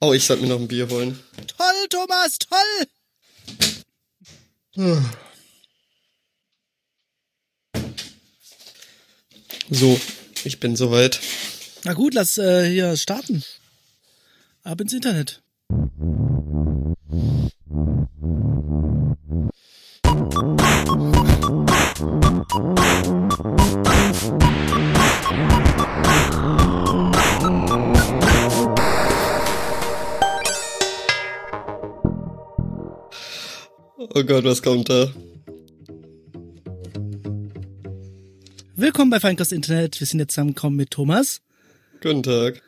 [0.00, 1.18] Oh, ich sollte mir noch ein Bier holen.
[1.56, 2.86] Toll, Thomas, toll!
[9.70, 9.98] So,
[10.44, 11.18] ich bin soweit.
[11.84, 13.42] Na gut, lass äh, hier starten.
[14.64, 15.42] Ab ins Internet.
[34.18, 35.12] Oh Gott, was kommt da?
[38.74, 40.00] Willkommen bei Feinkost Internet.
[40.00, 41.42] Wir sind jetzt zusammengekommen mit Thomas.
[42.00, 42.62] Guten Tag.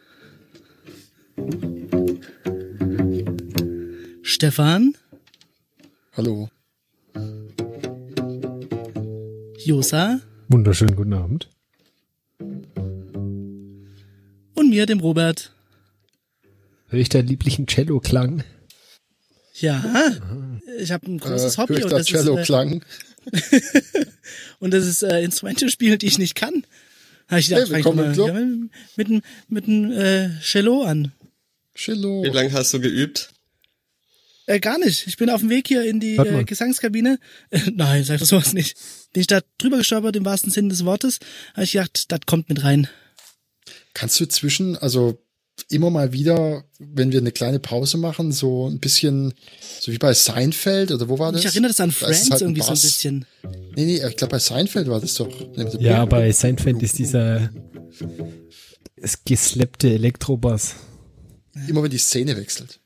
[4.20, 4.94] Stefan.
[6.18, 6.50] Hallo.
[9.64, 10.20] Josa.
[10.48, 11.48] Wunderschönen guten Abend.
[14.52, 15.54] Und mir, dem Robert.
[16.88, 18.44] Höre ich da lieblichen Cello-Klang?
[19.60, 20.12] Ja,
[20.78, 22.84] ich habe ein großes äh, Hobby und das, Cello-Klang.
[23.32, 24.06] ist, äh,
[24.60, 26.64] und das ist äh, Instrumente spielen, die ich nicht kann.
[27.28, 28.32] Habe ich gedacht, Hey, ich mal ja,
[28.96, 31.12] mit einem mit einem äh, Cello an.
[31.74, 32.22] Cello.
[32.24, 33.30] Wie lange hast du geübt?
[34.46, 35.06] Äh, gar nicht.
[35.06, 36.44] Ich bin auf dem Weg hier in die äh.
[36.44, 37.18] Gesangskabine.
[37.50, 38.78] Äh, nein, sag das sowas nicht.
[39.12, 41.18] Bin ich da drüber gestolpert im wahrsten Sinne des Wortes.
[41.52, 42.88] Habe ich gedacht, das kommt mit rein.
[43.92, 45.22] Kannst du zwischen, also
[45.70, 49.34] immer mal wieder, wenn wir eine kleine Pause machen, so ein bisschen,
[49.80, 51.42] so wie bei Seinfeld oder wo war das?
[51.42, 52.82] Ich erinnere das an Friends halt ein irgendwie so ein Bass.
[52.82, 53.26] bisschen.
[53.76, 55.28] Nee, nee, ich glaube bei Seinfeld war das doch.
[55.78, 57.50] Ja, bei Seinfeld ist dieser
[58.96, 60.74] es geslappte Elektrobass.
[61.66, 62.80] Immer wenn die Szene wechselt.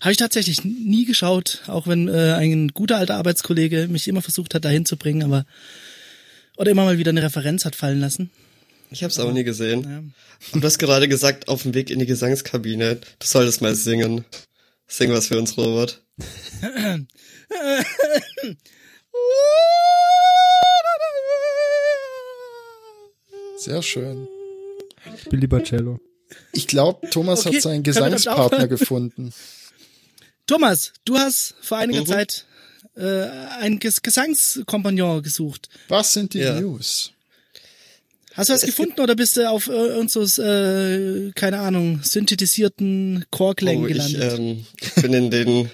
[0.00, 4.54] Habe ich tatsächlich nie geschaut, auch wenn äh, ein guter alter Arbeitskollege mich immer versucht
[4.54, 5.44] hat, dahin zu bringen, aber
[6.56, 8.30] oder immer mal wieder eine Referenz hat fallen lassen.
[8.90, 9.82] Ich hab's auch nie gesehen.
[9.82, 9.98] Ja.
[10.52, 14.24] Und du hast gerade gesagt, auf dem Weg in die Gesangskabine, du solltest mal singen.
[14.86, 16.02] Sing was für uns, Robert.
[23.58, 24.28] Sehr schön.
[25.16, 25.98] Ich bin lieber Cello.
[26.52, 29.32] Ich glaube, Thomas Okay, hat seinen Gesangspartner gefunden.
[30.46, 32.06] Thomas, du hast vor einiger Mhm.
[32.06, 32.44] Zeit
[32.96, 33.26] äh,
[33.60, 35.68] einen Ges Gesangskompagnon gesucht.
[35.88, 36.60] Was sind die Ja.
[36.60, 37.12] News?
[38.34, 42.00] Hast du was Es gefunden oder bist du auf äh, irgend so, äh, keine Ahnung,
[42.02, 44.38] synthetisierten Chorklängen Oh, ich, gelandet?
[44.38, 45.70] ähm, ich bin in den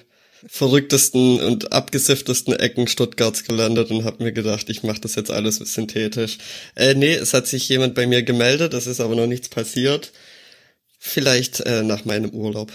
[0.47, 5.57] verrücktesten und abgesifftesten Ecken Stuttgarts gelandet und habe mir gedacht, ich mache das jetzt alles
[5.57, 6.37] synthetisch.
[6.75, 10.11] Äh, nee, es hat sich jemand bei mir gemeldet, es ist aber noch nichts passiert.
[10.99, 12.71] Vielleicht äh, nach meinem Urlaub.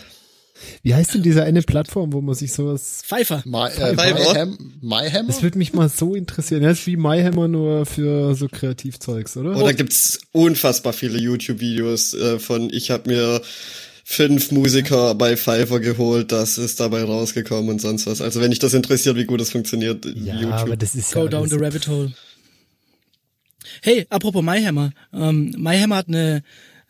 [0.83, 3.03] Wie heißt denn diese eine Plattform, wo man sich sowas...
[3.05, 3.43] Pfeifer.
[3.45, 3.95] My, äh?
[3.95, 5.29] Myham, Myhammer?
[5.29, 6.63] Das würde mich mal so interessieren.
[6.63, 9.57] Ja, ist wie MyHammer nur für so Kreativzeugs, oder?
[9.57, 13.43] Oder gibt's unfassbar viele YouTube-Videos äh, von, ich habe mir
[14.11, 18.21] fünf Musiker bei Pfeiffer geholt, das ist dabei rausgekommen und sonst was.
[18.21, 20.53] Also wenn dich das interessiert, wie gut das funktioniert, ja, YouTube.
[20.53, 22.13] aber das ist Go ja down the rabbit hole.
[23.83, 24.91] Hey, apropos MyHammer.
[25.13, 26.43] Ähm, MyHammer hat eine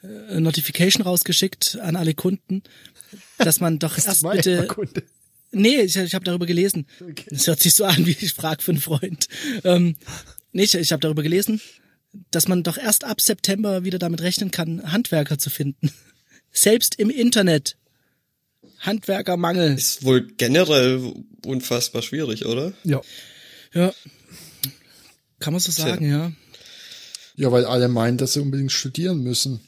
[0.02, 2.62] äh, Notification rausgeschickt an alle Kunden,
[3.38, 4.68] dass man doch erst bitte...
[5.52, 6.86] Nee, ich, ich habe darüber gelesen.
[7.28, 9.26] Das hört sich so an, wie ich frag für einen Freund.
[9.64, 9.96] Ähm,
[10.52, 11.60] nee, ich, ich habe darüber gelesen,
[12.30, 15.90] dass man doch erst ab September wieder damit rechnen kann, Handwerker zu finden.
[16.52, 17.76] Selbst im Internet.
[18.78, 19.74] Handwerkermangel.
[19.74, 22.72] Ist wohl generell unfassbar schwierig, oder?
[22.84, 23.00] Ja.
[23.74, 23.92] Ja.
[25.38, 26.32] Kann man so sagen, ja.
[27.36, 29.60] Ja, weil alle meinen, dass sie unbedingt studieren müssen.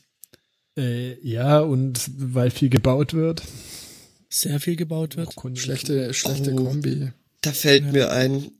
[0.76, 3.42] Äh, ja, und weil viel gebaut wird.
[4.28, 5.34] Sehr viel gebaut wird.
[5.58, 6.64] Schlechte, schlechte Oh.
[6.64, 7.12] Kombi.
[7.42, 8.50] Da fällt mir ein,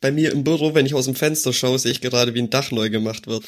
[0.00, 2.50] bei mir im Büro, wenn ich aus dem Fenster schaue, sehe ich gerade, wie ein
[2.50, 3.44] Dach neu gemacht wird.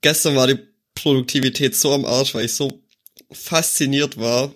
[0.00, 0.58] Gestern war die
[0.94, 2.80] Produktivität so am Arsch, weil ich so
[3.30, 4.52] fasziniert war,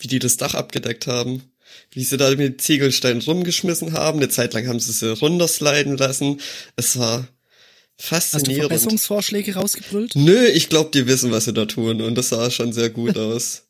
[0.00, 1.42] wie die das Dach abgedeckt haben.
[1.90, 4.18] Wie sie da mit Ziegelsteinen rumgeschmissen haben.
[4.18, 6.40] Eine Zeit lang haben sie sie runtersliden lassen.
[6.76, 7.28] Es war
[8.10, 8.68] Hast du faszinierend.
[8.68, 10.16] Verbesserungsvorschläge rausgebrüllt?
[10.16, 12.00] Nö, ich glaube, die wissen, was sie da tun.
[12.02, 13.62] Und das sah schon sehr gut aus.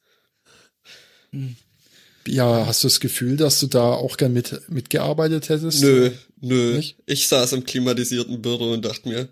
[2.27, 5.83] Ja, hast du das Gefühl, dass du da auch gern mit, mitgearbeitet hättest?
[5.83, 6.77] Nö, nö.
[6.77, 6.97] Nicht?
[7.07, 9.29] Ich saß im klimatisierten Büro und dachte mir,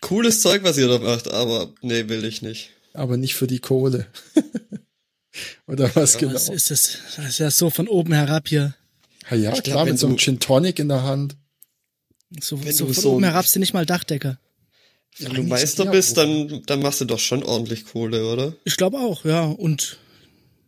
[0.00, 2.70] cooles Zeug, was ihr da macht, aber nee, will ich nicht.
[2.94, 4.06] Aber nicht für die Kohle.
[5.68, 6.34] Oder was genau?
[6.34, 6.98] Was ist das?
[7.16, 8.74] Das ist ja so von oben herab hier.
[9.30, 11.36] Ja, ja Ich glaub, klar, mit so einem Gin Tonic in der Hand.
[12.40, 14.38] So, Wenn so du von so- oben herab sind nicht mal Dachdecker.
[15.18, 18.52] Wenn du Meister bist, dann, dann machst du doch schon ordentlich Kohle, oder?
[18.64, 19.44] Ich glaube auch, ja.
[19.46, 19.98] Und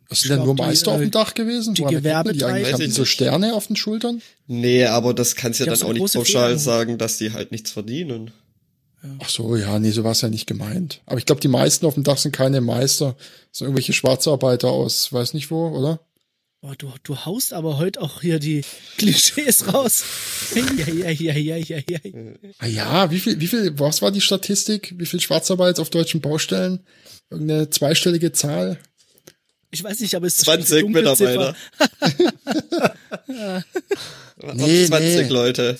[0.09, 1.73] Hast du Ich denn nur die, Meister äh, auf dem Dach gewesen?
[1.73, 2.73] die man die Gewerbetreibenden- eigentlich?
[2.73, 3.05] Haben die so.
[3.05, 4.21] Sterne auf den Schultern?
[4.47, 6.59] Nee, aber das kannst ja Die haben dann auch nicht pauschal Federn.
[6.59, 8.31] sagen, dass die halt nichts verdienen.
[9.19, 11.01] Ach so, ja, nee, so war es ja nicht gemeint.
[11.05, 13.15] Aber ich glaube, die meisten auf dem Dach sind keine Meister,
[13.53, 16.01] sind irgendwelche Schwarzarbeiter aus, weiß nicht wo, oder?
[16.61, 18.63] Boah, du, du haust aber heute auch hier die
[18.97, 20.03] Klischees raus.
[20.53, 21.99] Ja, ja, ja, ja, ja, ja.
[22.59, 24.93] Ah ja, wie viel, wie viel, was war die Statistik?
[24.95, 26.85] Wie viel Schwarzarbeit auf deutschen Baustellen?
[27.31, 28.77] Irgendeine zweistellige Zahl?
[29.71, 31.55] Ich weiß nicht, aber es ist 20 Mitarbeiter.
[34.53, 35.27] Nee, 20 nee.
[35.27, 35.79] Leute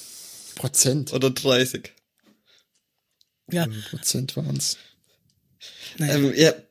[0.56, 1.13] Prozent.
[1.13, 1.92] oder 30.
[3.51, 4.78] Ja, Prozent waren's.
[5.98, 6.16] naja.
[6.16, 6.68] Ähm, ihr,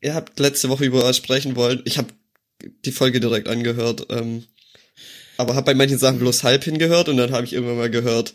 [0.00, 1.82] ihr, habt letzte Woche über was sprechen wollen.
[1.84, 2.08] Ich habe
[2.84, 4.44] die Folge direkt angehört, ähm,
[5.36, 8.32] aber habe bei manchen Sachen bloß halb hingehört und dann habe ich irgendwann mal gehört,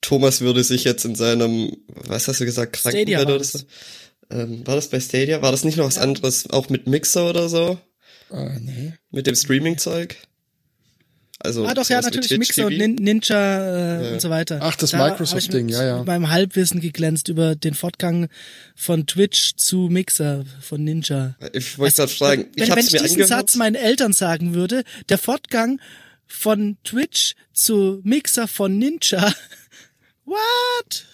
[0.00, 3.52] Thomas würde sich jetzt in seinem, was hast du gesagt, Krankenbett war oder das.
[3.52, 3.58] so?
[4.30, 5.42] Ähm, war das bei Stadia?
[5.42, 7.78] War das nicht noch was anderes, auch mit Mixer oder so?
[8.30, 8.92] Äh, nee.
[9.10, 10.16] Mit dem Streaming-Zeug?
[11.40, 12.78] Also, Ah, doch, ja, natürlich Mixer und?
[12.78, 13.36] Nin Ninja
[13.98, 14.12] äh, Ja.
[14.12, 14.60] und so weiter.
[14.62, 15.98] Ach, das Da Microsoft-Ding, ja, ja.
[15.98, 18.28] Mit meinem Halbwissen geglänzt über den Fortgang
[18.76, 21.36] von Twitch zu Mixer von Ninja.
[21.52, 23.28] Ich wollte gerade fragen, wenn, ich wenn hab's ich mir diesen angehört.
[23.50, 25.80] Satz meinen Eltern sagen würde, der Fortgang
[26.26, 29.34] von Twitch zu Mixer von Ninja.
[30.24, 31.04] What?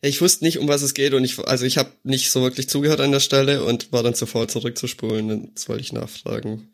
[0.00, 2.68] Ich wusste nicht, um was es geht und ich, also ich habe nicht so wirklich
[2.68, 5.48] zugehört an der Stelle und war dann zu faul zurückzuspulen.
[5.48, 6.68] Jetzt wollte ich nachfragen,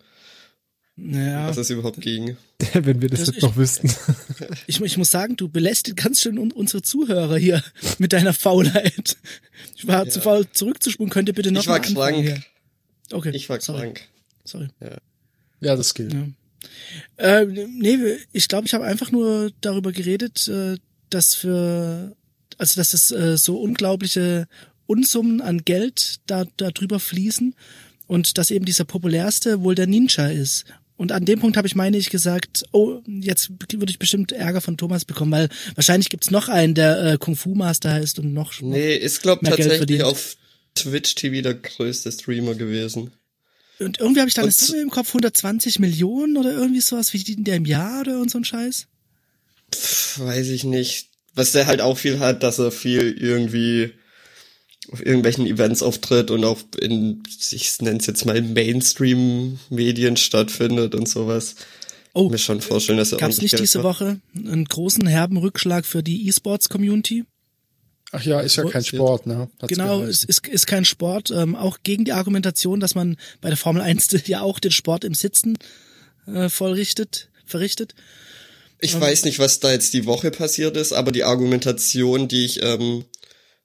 [1.04, 2.36] Ja, was es überhaupt ging.
[2.74, 3.90] Wenn wir das, Das jetzt ist- noch wüssten.
[4.66, 7.62] ich, ich muss sagen, du belästigt ganz schön un unsere Zuhörer hier
[7.98, 9.16] mit deiner Faulheit.
[9.76, 12.16] Ich war zu faul zurückzuspulen, könnt ihr bitte noch Ich war krank.
[12.22, 12.40] hier.
[13.10, 13.30] Okay.
[13.34, 14.02] Ich war sorry, krank.
[14.44, 14.68] Sorry.
[15.60, 16.12] Ja, das gilt.
[16.12, 16.26] Ja.
[17.16, 17.98] Äh, nee,
[18.32, 20.76] ich glaube, ich habe einfach nur darüber geredet, äh,
[21.10, 22.16] dass für,
[22.58, 24.46] also dass es äh, so unglaubliche
[24.86, 27.54] Unsummen an Geld da, da drüber fließen
[28.06, 30.64] und dass eben dieser populärste wohl der Ninja ist.
[31.02, 34.60] Und an dem Punkt habe ich, meine ich, gesagt, oh, jetzt würde ich bestimmt Ärger
[34.60, 38.32] von Thomas bekommen, weil wahrscheinlich gibt's noch einen, der äh, Kung Fu Master heißt und
[38.32, 38.52] noch.
[38.60, 40.36] Nee, ist glaub Mehr Geld tatsächlich auf
[40.76, 43.10] Twitch TV der größte Streamer gewesen.
[43.80, 47.18] Und irgendwie habe ich da eine Summe im Kopf, 120 Millionen oder irgendwie sowas, wie
[47.18, 48.86] die der im Jahr oder irgend so ein Scheiß.
[49.74, 51.08] Pff, weiß ich nicht.
[51.34, 53.92] Was der halt auch viel hat, dass er viel irgendwie
[54.92, 61.08] auf irgendwelchen Events auftritt und auch in, ich nenne es jetzt mal Mainstream-Medien stattfindet und
[61.08, 61.56] sowas.
[62.14, 64.00] Oh, Mir schon vorstellen, dass er Gab es ordentlich nicht diese macht.
[64.00, 67.24] Woche einen großen herben Rückschlag für die E-Sports-Community?
[68.14, 69.48] Ach ja, ist ja kein Sport, ne?
[69.60, 71.30] Hat's Genau, es ist, ist kein Sport.
[71.30, 75.04] Ähm, auch gegen die Argumentation, dass man bei der Formel 1 ja auch den Sport
[75.04, 75.56] im Sitzen
[76.26, 77.94] äh, vollrichtet, verrichtet.
[78.78, 82.62] Ich weiß nicht, was da jetzt die Woche passiert ist, aber die Argumentation, die ich
[82.62, 83.04] ähm,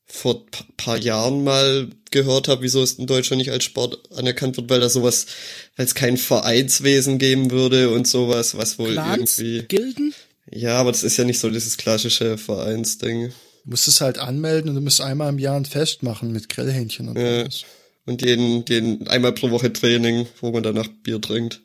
[0.07, 0.45] vor
[0.77, 4.79] paar Jahren mal gehört habe, wieso es in Deutschland nicht als Sport anerkannt wird, weil
[4.79, 5.27] da sowas,
[5.75, 9.67] weil es kein Vereinswesen geben würde und sowas, was wohl Clans, irgendwie.
[9.67, 10.13] Gilden.
[10.49, 13.33] Ja, aber das ist ja nicht so dieses klassische Vereinsding.
[13.65, 16.47] Du musst es halt anmelden und du musst einmal im Jahr ein Fest machen mit
[16.47, 17.41] Grillhähnchen und Ja.
[17.41, 17.65] alles.
[18.05, 21.59] Und den, den einmal pro Woche Training, wo man danach Bier trinkt.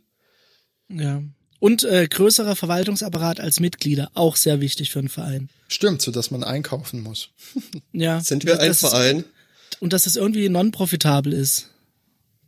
[0.91, 1.23] Ja.
[1.63, 5.49] Und äh, größerer Verwaltungsapparat als Mitglieder, auch sehr wichtig für einen Verein.
[5.69, 7.29] Stimmt, so dass man einkaufen muss.
[7.93, 8.19] Ja.
[8.21, 9.19] Sind wir das, ein das Verein?
[9.19, 11.69] Ist, und dass es irgendwie non-profitabel ist.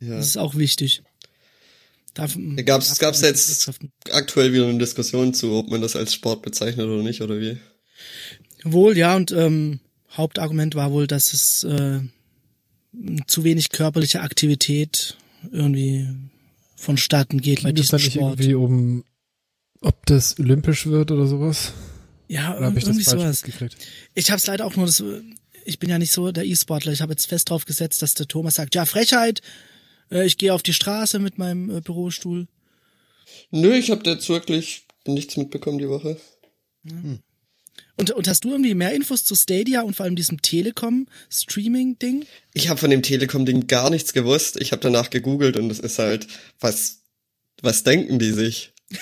[0.01, 0.17] Ja.
[0.17, 1.01] Das ist auch wichtig.
[2.13, 2.35] Darf,
[2.65, 3.71] Gab's, darf gab's jetzt
[4.11, 7.57] aktuell wieder eine Diskussion zu, ob man das als Sport bezeichnet oder nicht, oder wie?
[8.65, 9.79] Wohl, ja, und ähm,
[10.11, 12.01] Hauptargument war wohl, dass es äh,
[13.27, 15.15] zu wenig körperliche Aktivität
[15.53, 16.09] irgendwie
[16.85, 18.39] vonstatten geht bei es diesem dann nicht Sport.
[18.39, 19.03] irgendwie um,
[19.81, 21.73] ob das olympisch wird oder sowas?
[22.27, 23.43] Ja, Oder habe ich das irgendwie falsch sowas.
[23.45, 23.77] mitgekriegt?
[24.15, 25.03] Ich habe es leider auch nur, das,
[25.65, 26.91] ich bin ja nicht so der E-Sportler.
[26.91, 29.41] Ich habe jetzt fest drauf gesetzt, dass der Thomas sagt, ja, Frechheit,
[30.11, 32.47] äh, ich gehe auf die Straße mit meinem äh, Bürostuhl.
[33.51, 36.17] Nö, ich habe jetzt wirklich nichts mitbekommen die Woche.
[37.97, 42.25] Und, und hast du irgendwie mehr Infos zu Stadia und vor allem diesem Telekom-Streaming-Ding?
[42.53, 44.57] Ich habe von dem Telekom-Ding gar nichts gewusst.
[44.59, 46.27] Ich habe danach gegoogelt und es ist halt,
[46.59, 46.99] was,
[47.61, 48.73] was denken die sich?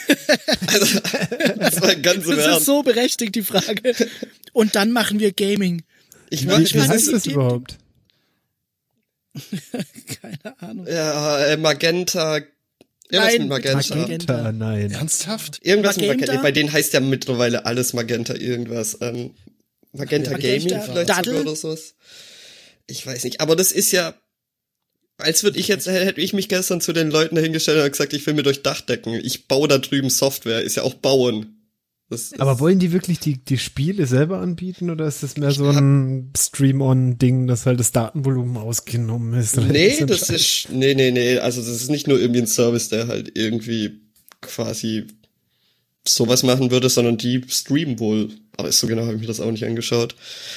[0.68, 1.00] also,
[1.58, 3.96] das war ganz Das ist so berechtigt, die Frage.
[4.54, 5.84] Und dann machen wir Gaming.
[6.30, 7.78] ich Wie- mach, Wie weiß heißt das überhaupt?
[10.22, 10.88] Keine Ahnung.
[10.88, 12.42] ja, äh, Magenta,
[13.13, 13.96] irgendwas Nein, mit Magenta.
[13.96, 14.34] Magenta.
[14.34, 14.91] Magenta, nein.
[14.91, 15.60] Ernsthaft?
[15.62, 16.25] Irgendwas mit Magenta?
[16.25, 16.41] Magenta.
[16.43, 18.98] Bei denen heißt ja mittlerweile alles Magenta irgendwas.
[19.01, 19.32] Ähm,
[19.93, 21.34] Magenta Ja, Gaming Magenta vielleicht Daddel?
[21.34, 21.96] sogar oder sowas.
[22.88, 23.39] Ich weiß nicht.
[23.41, 24.13] Aber das ist ja,
[25.17, 28.25] als würde ich jetzt, hätte ich mich gestern zu den Leuten dahingestellt und gesagt, ich
[28.25, 29.13] will mir durch Dach decken.
[29.13, 30.62] Ich baue da drüben Software.
[30.62, 31.62] Ist ja auch bauen.
[32.10, 35.67] Das Aber wollen die wirklich die, die Spiele selber anbieten oder ist das mehr so
[35.69, 39.57] ein Stream-on-Ding, dass halt das Datenvolumen ausgenommen ist?
[39.57, 43.07] Nee, das ist, nee, nee, nee, also das ist nicht nur irgendwie ein Service, der
[43.07, 44.01] halt irgendwie
[44.41, 45.05] quasi
[46.05, 49.51] sowas machen würde, sondern die streamen wohl aber so genau habe ich mir das auch
[49.51, 50.15] nicht angeschaut.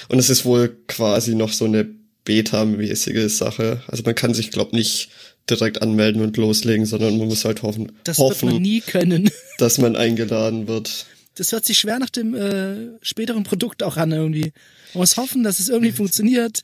[0.08, 1.88] Und es ist wohl quasi noch so eine
[2.24, 3.82] Beta-mäßige Sache.
[3.86, 5.08] Also man kann sich, glaub nicht
[5.48, 9.30] direkt anmelden und loslegen, sondern man muss halt hoffen, Das hoffen wird man nie können.
[9.58, 11.06] dass man eingeladen wird.
[11.36, 14.52] Das hört sich schwer nach dem äh, späteren Produkt auch an irgendwie.
[14.94, 16.62] Man muss hoffen, dass es irgendwie funktioniert.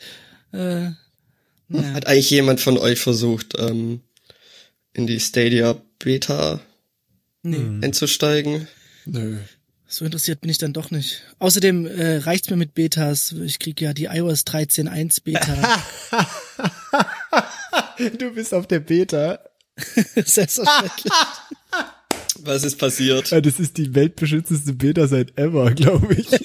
[0.52, 0.90] Äh,
[1.68, 1.92] naja.
[1.94, 4.00] Hat eigentlich jemand von euch versucht, ähm,
[4.92, 6.60] in die Stadia Beta
[7.44, 8.68] Nee, einzusteigen?
[9.04, 9.38] Nö.
[9.88, 11.22] so interessiert bin ich dann doch nicht.
[11.38, 13.32] Außerdem äh, reicht's mir mit Betas.
[13.44, 15.82] Ich krieg ja die iOS 13.1 Beta.
[18.18, 19.38] Du bist auf der Beta.
[20.24, 21.12] Selbstverständlich.
[22.44, 23.30] Was ist passiert?
[23.30, 26.28] Ja, Das ist die weltbeschützendste Beta seit ever, glaube ich.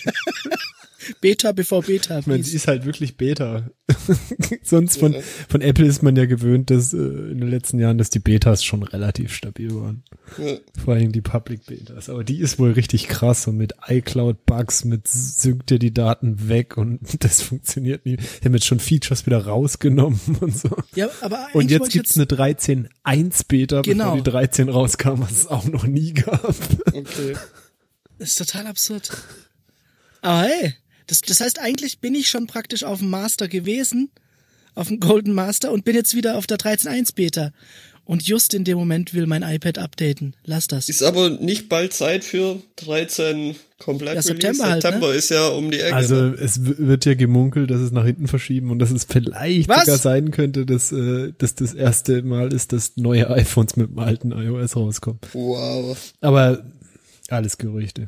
[1.22, 2.20] Beta bevor Beta.
[2.20, 2.52] Ich meine, please.
[2.52, 3.70] sie ist halt wirklich Beta.
[4.64, 5.16] Sonst von,
[5.48, 8.64] von Apple ist man ja gewöhnt, dass äh, in den letzten Jahren, dass die Betas
[8.64, 10.04] schon relativ stabil waren.
[10.38, 10.58] Ja.
[10.84, 12.10] Vor allen Dingen die Public Betas.
[12.10, 16.76] Aber die ist wohl richtig krass und mit iCloud-Bugs, mit synkt dir die Daten weg
[16.78, 18.18] und das funktioniert nie.
[18.18, 20.70] Die haben jetzt schon Features wieder rausgenommen und so.
[20.96, 24.04] Ja, aber Und eigentlich jetzt gibt's eine 13.1 Beta, Genau.
[24.12, 26.56] bevor die 13 rauskam, was es auch noch nie gab.
[26.88, 27.36] Okay.
[28.20, 29.12] Das ist total absurd.
[30.22, 30.74] Aber hey,
[31.08, 34.10] das, das heißt, eigentlich bin ich schon praktisch auf dem Master gewesen,
[34.76, 37.52] auf dem Golden Master und bin jetzt wieder auf der 13.1 Beta.
[38.08, 40.34] Und just in dem Moment will mein iPad updaten.
[40.46, 40.88] Lass das.
[40.88, 44.28] Ist aber nicht bald Zeit für 13 komplett Ja, Release?
[44.30, 44.82] September halt, ne?
[44.82, 45.94] September ist ja um die Ecke.
[45.94, 46.38] Also ne?
[46.40, 49.86] es wird ja gemunkelt, dass es nach hinten verschieben und dass es vielleicht Was?
[49.86, 54.00] sogar sein könnte, dass, äh, dass das erste Mal ist, dass neue iPhones mit dem
[54.00, 55.20] alten iOS rauskommen.
[55.34, 55.98] Wow.
[56.22, 56.64] Aber
[57.28, 58.08] alles Gerüchte.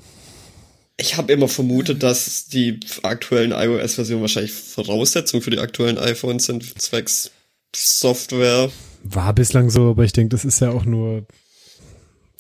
[1.00, 6.80] Ich habe immer vermutet, dass die aktuellen iOS-Versionen wahrscheinlich Voraussetzung für die aktuellen iPhones sind,
[6.82, 7.32] zwecks
[7.74, 8.70] Software.
[9.04, 11.26] War bislang so, aber ich denke, das ist ja auch nur,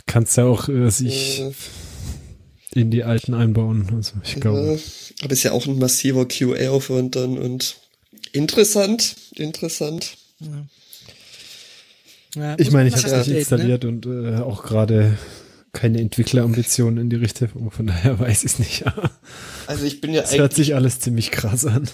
[0.05, 1.51] kannst ja auch äh, sich Äh,
[2.75, 3.89] in die alten einbauen.
[3.95, 4.75] Also ich glaube.
[4.75, 7.77] äh, aber ist ja auch ein massiver QA-Aufwand dann und
[8.33, 10.17] interessant, interessant.
[12.35, 13.39] Ja, Ich muss meine, ich habe es nicht updaten, ne?
[13.39, 15.17] installiert und äh, auch gerade
[15.71, 17.71] keine Entwicklerambitionen in die Richtung.
[17.71, 18.85] Von daher weiß ich es nicht.
[19.67, 21.89] Also ich bin ja Es hört sich alles ziemlich krass an.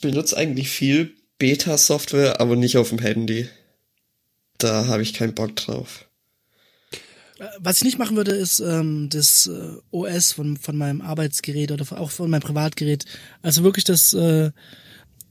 [0.00, 3.48] benutze eigentlich viel Beta-Software, aber nicht auf dem Handy.
[4.58, 6.06] Da habe ich keinen Bock drauf.
[7.58, 11.84] Was ich nicht machen würde, ist ähm, das äh, OS von, von meinem Arbeitsgerät oder
[11.98, 13.04] auch von meinem Privatgerät.
[13.42, 14.52] Also wirklich das äh,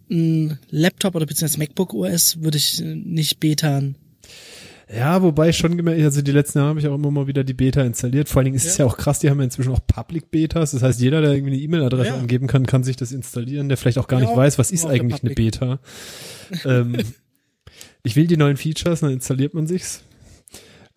[0.09, 3.95] ein Laptop oder beziehungsweise MacBook OS würde ich äh, nicht betan.
[4.93, 7.43] Ja, wobei ich schon gemerkt, also die letzten Jahre habe ich auch immer mal wieder
[7.43, 8.27] die Beta installiert.
[8.27, 10.71] Vor allen Dingen ist es ja auch krass, die haben ja inzwischen auch Public Betas.
[10.71, 12.17] Das heißt, jeder, der irgendwie eine E-Mail-Adresse Ja.
[12.17, 14.85] angeben kann, kann sich das installieren, der vielleicht auch gar Ja, nicht weiß, was ist
[14.85, 15.33] eigentlich eine.
[15.33, 15.79] Beta.
[16.65, 16.97] ähm,
[18.03, 20.03] ich will die neuen Features, dann installiert man sich's.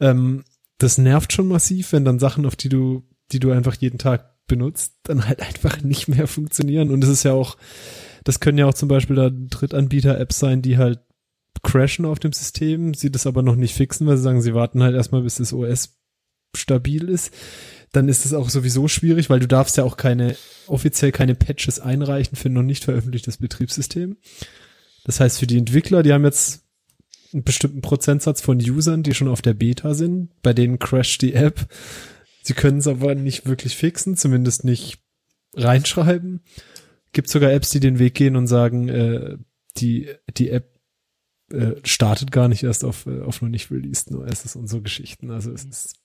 [0.00, 0.42] Ähm,
[0.78, 4.30] das nervt schon massiv, wenn dann Sachen, auf die du, die du einfach jeden Tag
[4.48, 6.90] benutzt, dann halt einfach nicht mehr funktionieren.
[6.90, 7.56] Und es ist ja auch,
[8.24, 10.98] das können ja auch zum Beispiel da Drittanbieter-Apps sein, die halt
[11.64, 14.82] crashen auf dem System, sie das aber noch nicht fixen, weil sie sagen, sie warten
[14.82, 15.96] halt erstmal, bis das OS
[16.56, 17.32] stabil ist.
[17.92, 21.80] Dann ist es auch sowieso schwierig, weil du darfst ja auch keine, offiziell keine Patches
[21.80, 24.16] einreichen für noch nicht veröffentlichtes Betriebssystem.
[25.04, 26.64] Das heißt, für die Entwickler, die haben jetzt
[27.32, 31.34] einen bestimmten Prozentsatz von Usern, die schon auf der Beta sind, bei denen crasht die
[31.34, 31.66] App.
[32.42, 34.98] Sie können es aber nicht wirklich fixen, zumindest nicht
[35.54, 36.40] reinschreiben.
[37.12, 39.36] Gibt sogar Apps, die den Weg gehen und sagen, äh,
[39.76, 40.73] die, die App
[41.50, 45.30] äh, startet gar nicht erst auf, äh, auf noch nicht released OSs und so Geschichten.
[45.30, 45.96] Also es ist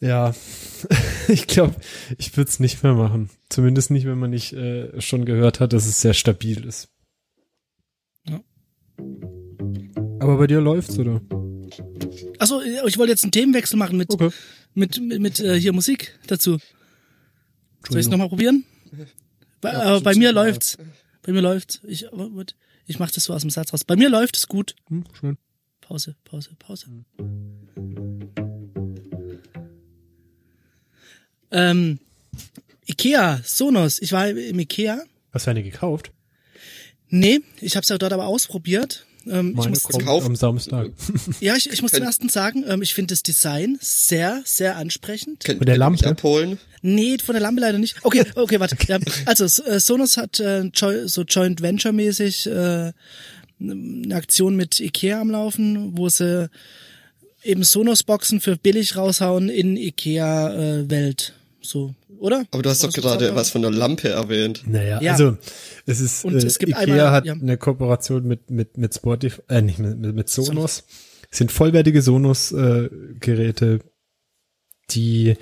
[0.00, 0.34] ja,
[1.28, 1.76] ich glaube,
[2.18, 3.30] ich würde es nicht mehr machen.
[3.48, 6.88] Zumindest nicht, wenn man nicht äh, schon gehört hat, dass es sehr stabil ist.
[8.28, 8.40] Ja.
[10.20, 11.22] Aber bei dir läuft's, oder?
[12.38, 14.30] Achso, ich wollte jetzt einen Themenwechsel machen mit, Okay.
[14.74, 16.58] mit, mit, mit äh, hier Musik dazu.
[17.88, 18.64] Soll ich es nochmal probieren?
[19.60, 20.76] Bei, Ja, äh, bei mir läuft's.
[21.22, 21.80] Bei mir läuft's.
[21.84, 22.06] Ich,
[22.86, 23.84] ich mach das so aus dem Satz raus.
[23.84, 24.74] Bei mir läuft es gut.
[24.88, 25.38] Hm, schön.
[25.80, 26.86] Pause, Pause, Pause.
[31.50, 32.00] Ähm,
[32.86, 34.00] Ikea, Sonos.
[34.00, 35.02] Ich war im Ikea.
[35.32, 36.10] Hast du eine gekauft?
[37.08, 39.06] Nee, ich habe es ja dort aber ausprobiert.
[39.26, 40.26] Ähm, ich Meine muss, kommt gekauft?
[40.26, 40.90] am Samstag.
[41.40, 45.44] ja, ich, ich muss zum ersten sagen, ähm, ich finde das Design sehr, sehr ansprechend.
[45.44, 46.06] Könnt, Mit der Lampe?
[46.06, 46.58] abholen?
[46.82, 47.96] Nee, von der Lampe leider nicht.
[48.02, 48.76] Okay, okay, warte.
[48.86, 50.70] Ja, also äh, Sonos hat äh,
[51.06, 52.92] so Joint Venture mäßig äh,
[53.60, 56.50] eine Aktion mit Ikea am Laufen, wo sie
[57.42, 61.34] eben Sonos Boxen für billig raushauen in Ikea äh, Welt.
[61.64, 62.44] So, oder?
[62.50, 64.62] Aber du hast doch gerade was von der Lampe erwähnt.
[64.66, 65.12] Naja, Ja.
[65.12, 65.38] also
[65.86, 67.32] es ist Und äh, es gibt Ikea einmal- hat ja.
[67.32, 70.84] eine Kooperation mit mit mit Spotify, äh, nicht mit mit, mit Sonos.
[71.30, 73.80] Es sind vollwertige Sonos äh, Geräte,
[74.90, 75.36] die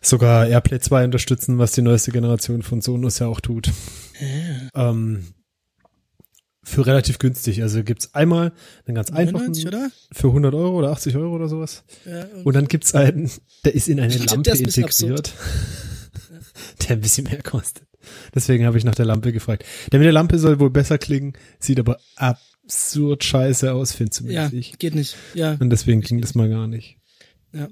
[0.00, 3.70] sogar AirPlay 2 unterstützen, was die neueste Generation von Sonos ja auch tut.
[4.74, 5.24] Ähm,
[6.64, 7.62] für relativ günstig.
[7.62, 8.52] Also gibt's einmal
[8.86, 9.90] einen ganz einfachen 99, oder?
[10.12, 11.84] für 100 Euro oder 80 Euro oder sowas.
[12.06, 13.30] Ja, Und dann gibt's einen,
[13.64, 15.32] der ist in eine Lampe integriert,
[16.88, 17.86] der ein bisschen mehr kostet.
[18.34, 19.64] Deswegen habe ich nach der Lampe gefragt.
[19.92, 24.16] Der mit der Lampe soll wohl besser klingen, sieht aber absurd scheiße aus, finde ja,
[24.48, 24.78] zumindest ich.
[24.78, 25.16] geht nicht.
[25.34, 26.98] Ja, Und deswegen klingt das mal gar nicht.
[27.52, 27.68] ja.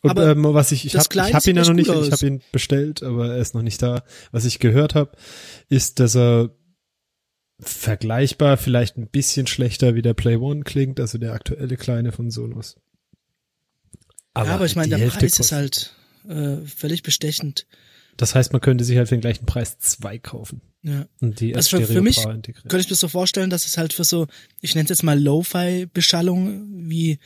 [0.00, 2.12] Und Aber ähm, was ich, ich habe hab ihn ja noch nicht, gut ich aus.
[2.12, 4.02] habe ihn bestellt, aber er ist noch nicht da.
[4.32, 5.12] Was ich gehört habe,
[5.68, 6.50] ist, dass er
[7.60, 12.30] vergleichbar, vielleicht ein bisschen schlechter wie der Play One klingt, also der aktuelle kleine von
[12.30, 12.76] Sonos.
[14.32, 15.94] Aber, ja, aber ich meine, der Hälfte Preis ist halt
[16.28, 17.66] äh, völlig bestechend.
[18.16, 21.06] Das heißt, man könnte sich halt für den gleichen Preis zwei kaufen Ja.
[21.20, 22.68] und die als Also für, für mich integrieren.
[22.68, 24.26] könnte ich mir so vorstellen, dass es halt für so,
[24.60, 27.18] ich nenne es jetzt mal Lo-Fi-Beschallung wie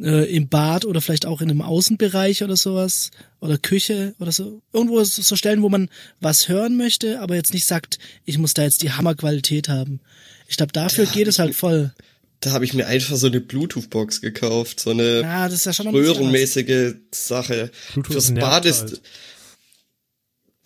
[0.00, 4.62] äh, im Bad oder vielleicht auch in einem Außenbereich oder sowas oder Küche oder so.
[4.72, 8.62] Irgendwo so Stellen, wo man was hören möchte, aber jetzt nicht sagt, ich muss da
[8.62, 10.00] jetzt die Hammerqualität haben.
[10.48, 11.92] Ich glaube, dafür geht es halt voll.
[12.40, 15.72] Da habe ich mir einfach so eine Bluetooth-Box gekauft, so eine Ja, das ist ja
[15.72, 17.70] schon röhrenmäßige Sache.
[17.92, 19.00] Bluetooth Fürs Bad ist,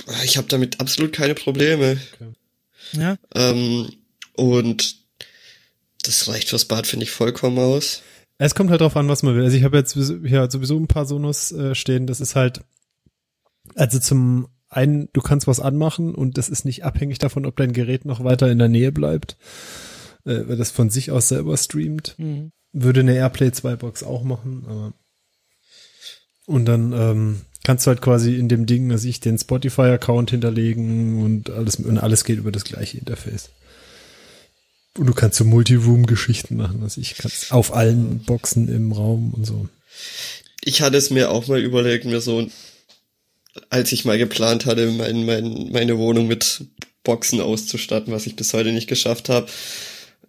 [0.07, 0.25] halt.
[0.25, 2.01] ich habe damit absolut keine Probleme.
[2.19, 2.37] anders.
[2.93, 3.91] Ja, Ähm,
[4.35, 4.97] und
[6.03, 8.03] das reicht fürs Bad, finde ich, vollkommen aus.
[8.39, 9.45] Es kommt halt drauf an, was man will.
[9.45, 12.07] Also ich habe jetzt sowieso- hier sowieso ein paar Sonos äh, stehen.
[12.07, 12.61] Das ist halt,
[13.75, 17.73] also zum einen, du kannst was anmachen und das ist nicht abhängig davon, ob dein
[17.73, 19.37] Gerät noch weiter in der Nähe bleibt,
[20.25, 22.15] äh, weil das von sich aus selber streamt.
[22.19, 22.53] Mhm.
[22.73, 24.93] Würde eine Airplay 2 Box auch machen, aber
[26.47, 31.23] und dann ähm, kannst du halt quasi in dem Ding, also ich den Spotify-Account hinterlegen
[31.25, 33.51] und alles und alles geht über das gleiche Interface.
[34.97, 36.83] Und du kannst so Multiroom-Geschichten machen.
[36.83, 39.69] Also ich kann auf allen Boxen im Raum und so.
[40.65, 42.47] Ich hatte es mir auch mal überlegt, mir so,
[43.71, 46.65] als ich mal geplant hatte, mein, mein, meine Wohnung mit
[47.05, 49.47] Boxen auszustatten, was ich bis heute nicht geschafft habe,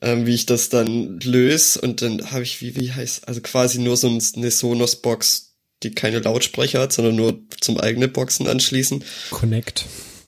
[0.02, 1.82] ähm, wie ich das dann löse.
[1.82, 5.54] Und dann habe ich, wie, wie heißt, also quasi nur so ein- eine Sonos-Box,
[5.84, 9.04] die keine Lautsprecher hat, sondern nur zum eigenen Boxen anschließen.
[9.32, 9.86] Connect.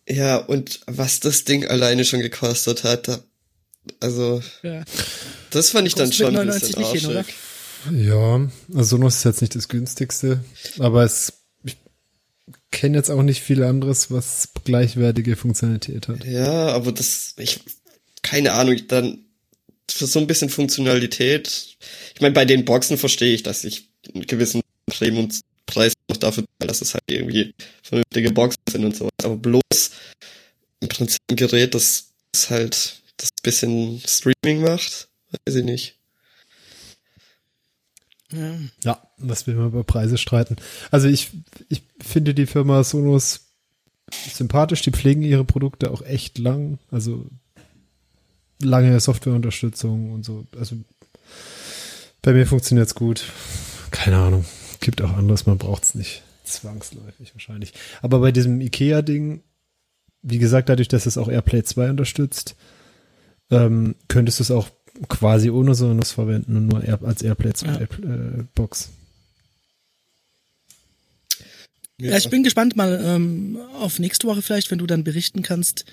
[0.07, 3.19] Ja, und was das Ding alleine schon gekostet hat, da,
[3.99, 4.83] also, ja.
[5.51, 8.05] das fand ich dann schon ein 99 bisschen nicht hin.
[8.05, 10.43] Ja, also Sonos ist jetzt nicht das günstigste,
[10.79, 11.77] aber es, ich
[12.71, 16.25] kenne jetzt auch nicht viel anderes, was gleichwertige Funktionalität hat.
[16.25, 17.61] Ja, aber das, ich,
[18.21, 19.19] keine Ahnung, dann
[19.89, 21.77] für so ein bisschen Funktionalität.
[22.13, 26.67] Ich meine, bei den Boxen verstehe ich, dass ich einen gewissen Premium-Preis noch dafür zahle,
[26.67, 29.09] dass es halt irgendwie vernünftige Boxen sind und so.
[29.23, 29.91] Aber bloß
[30.81, 35.09] im Prinzip ein Gerät, das, das halt das bisschen Streaming macht,
[35.45, 35.99] weiß ich nicht.
[38.31, 38.55] ja.
[38.83, 40.55] Ja, was will man über Preise streiten?
[40.91, 41.31] Also ich,
[41.67, 43.41] ich finde die Firma Sonos
[44.11, 47.27] sympathisch, die pflegen ihre Produkte auch echt lang, also
[48.61, 50.47] lange Softwareunterstützung und so.
[50.57, 50.77] Also
[52.21, 53.23] bei mir funktioniert's gut.
[53.91, 54.45] Keine Ahnung.
[54.81, 56.23] Gibt auch anderes, man braucht's nicht.
[56.43, 57.73] Zwangsläufig wahrscheinlich.
[58.01, 59.43] Aber bei diesem IKEA-Ding,
[60.21, 62.55] wie gesagt, dadurch, dass es auch AirPlay 2 unterstützt,
[63.51, 64.69] ähm, könntest du es auch
[65.07, 67.79] quasi ohne Sonos verwenden und nur Air, als AirPlay 2 Ja.
[67.81, 68.89] äh, Box.
[72.01, 75.85] Ja, ich bin gespannt mal ähm, auf nächste Woche vielleicht, wenn du dann berichten kannst,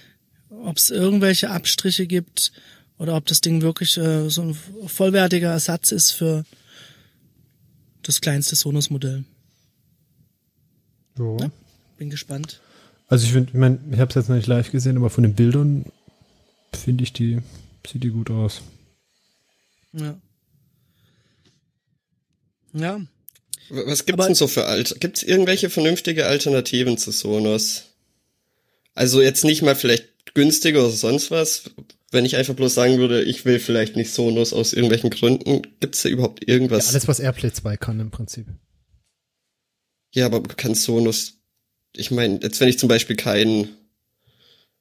[0.51, 2.53] ob es irgendwelche Abstriche gibt
[2.99, 6.45] oder ob das Ding wirklich äh, so ein vollwertiger Ersatz ist für
[8.03, 9.25] das kleinste Sonos-Modell.
[11.17, 11.37] So.
[11.41, 11.51] Ja.
[11.99, 12.61] Bin gespannt.
[13.09, 15.25] Also ich finde, ich mein, ich habe es jetzt noch nicht live gesehen, aber von
[15.25, 15.87] den Bildern
[16.75, 17.41] finde ich die,
[17.87, 18.63] sieht die gut aus.
[19.93, 20.19] Ja.
[22.73, 23.01] Ja.
[23.71, 24.95] Was gibt's Aber- denn so für Alter?
[24.97, 27.85] Gibt's irgendwelche vernünftige Alternativen zu Sonos?
[28.95, 31.71] Also jetzt nicht mal vielleicht günstiger oder sonst was.
[32.13, 36.03] Wenn ich einfach bloß sagen würde, ich will vielleicht nicht Sonos aus irgendwelchen Gründen, gibt's
[36.03, 36.89] da überhaupt Ja, irgendwas?
[36.91, 38.47] alles, was AirPlay 2 kann im Prinzip.
[40.15, 41.35] Ja, aber kann Sonos,
[41.95, 43.69] ich meine, jetzt wenn ich zum Beispiel keinen,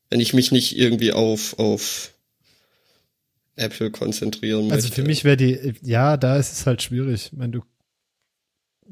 [0.10, 2.13] wenn ich mich nicht irgendwie auf, auf
[3.56, 5.02] Apple konzentrieren Also möchte.
[5.02, 7.28] für mich wäre die, ja, da ist es halt schwierig.
[7.32, 7.62] Ich meine, du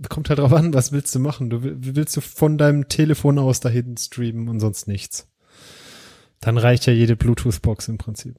[0.10, 1.50] kommt halt drauf an, was willst du machen?
[1.50, 5.28] Du will- willst du von deinem Telefon aus dahin streamen und sonst nichts.
[6.40, 8.36] Dann reicht ja jede Bluetooth-Box im Prinzip.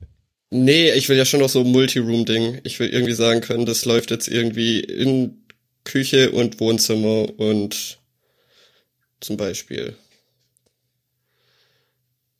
[0.51, 2.61] Nee, ich will ja schon noch so ein Multiroom-Ding.
[2.65, 5.45] Ich will irgendwie sagen können, das läuft jetzt irgendwie in
[5.85, 7.99] Küche und Wohnzimmer und
[9.21, 9.95] zum Beispiel.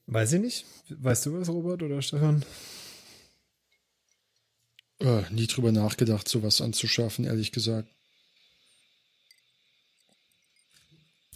[0.07, 0.67] Weiß ich nicht.
[0.89, 2.45] Weißt du was, Robert oder Stefan?
[5.01, 7.89] Äh, nie drüber nachgedacht, sowas anzuschaffen, ehrlich gesagt.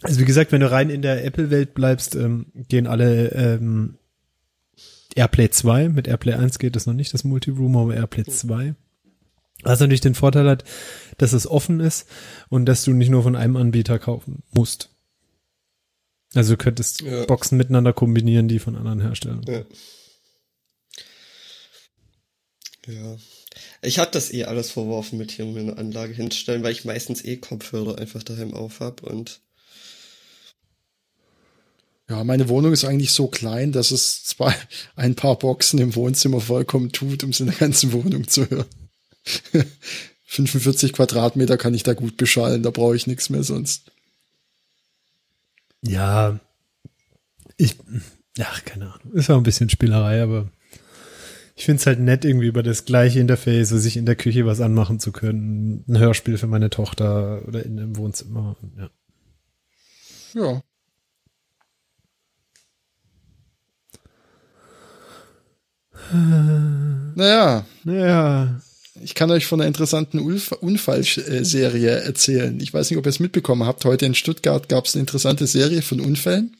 [0.01, 3.97] Also wie gesagt, wenn du rein in der Apple-Welt bleibst, ähm, gehen alle ähm,
[5.15, 5.89] AirPlay 2.
[5.89, 8.75] Mit AirPlay 1 geht das noch nicht, das Multiroom, aber AirPlay 2.
[9.63, 10.63] Was natürlich den Vorteil hat,
[11.17, 12.07] dass es offen ist
[12.47, 14.89] und dass du nicht nur von einem Anbieter kaufen musst.
[16.33, 17.25] Also du könntest Ja.
[17.25, 19.43] Boxen miteinander kombinieren, die von anderen Herstellern.
[19.47, 19.65] Ja.
[22.87, 23.17] Ja.
[23.81, 27.23] Ich hab das eh alles verworfen mit hier mir eine Anlage hinstellen, weil ich meistens
[27.23, 29.41] eh Kopfhörer einfach daheim auf hab und
[32.09, 34.55] Ja, meine Wohnung ist eigentlich so klein, dass es zwei,
[34.95, 38.65] ein paar Boxen im Wohnzimmer vollkommen tut, um es in der ganzen Wohnung zu hören.
[40.25, 43.91] 45 Quadratmeter kann ich da gut beschallen, da brauche ich nichts mehr sonst.
[45.81, 46.39] Ja,
[47.57, 47.75] ich,
[48.37, 49.13] ja, keine Ahnung.
[49.13, 50.49] Ist auch ein bisschen Spielerei, aber
[51.55, 54.99] ich find's halt nett, irgendwie über das gleiche Interface, sich in der Küche was anmachen
[54.99, 55.83] zu können.
[55.87, 58.55] Ein Hörspiel für meine Tochter oder in einem Wohnzimmer.
[58.77, 58.89] Ja.
[60.33, 60.63] Ja.
[67.15, 68.59] Naja, Naja,
[69.03, 72.59] ich kann euch von einer interessanten Unfallserie erzählen.
[72.59, 73.85] Ich weiß nicht, ob ihr es mitbekommen habt.
[73.85, 76.57] Heute in Stuttgart gab es eine interessante Serie von Unfällen.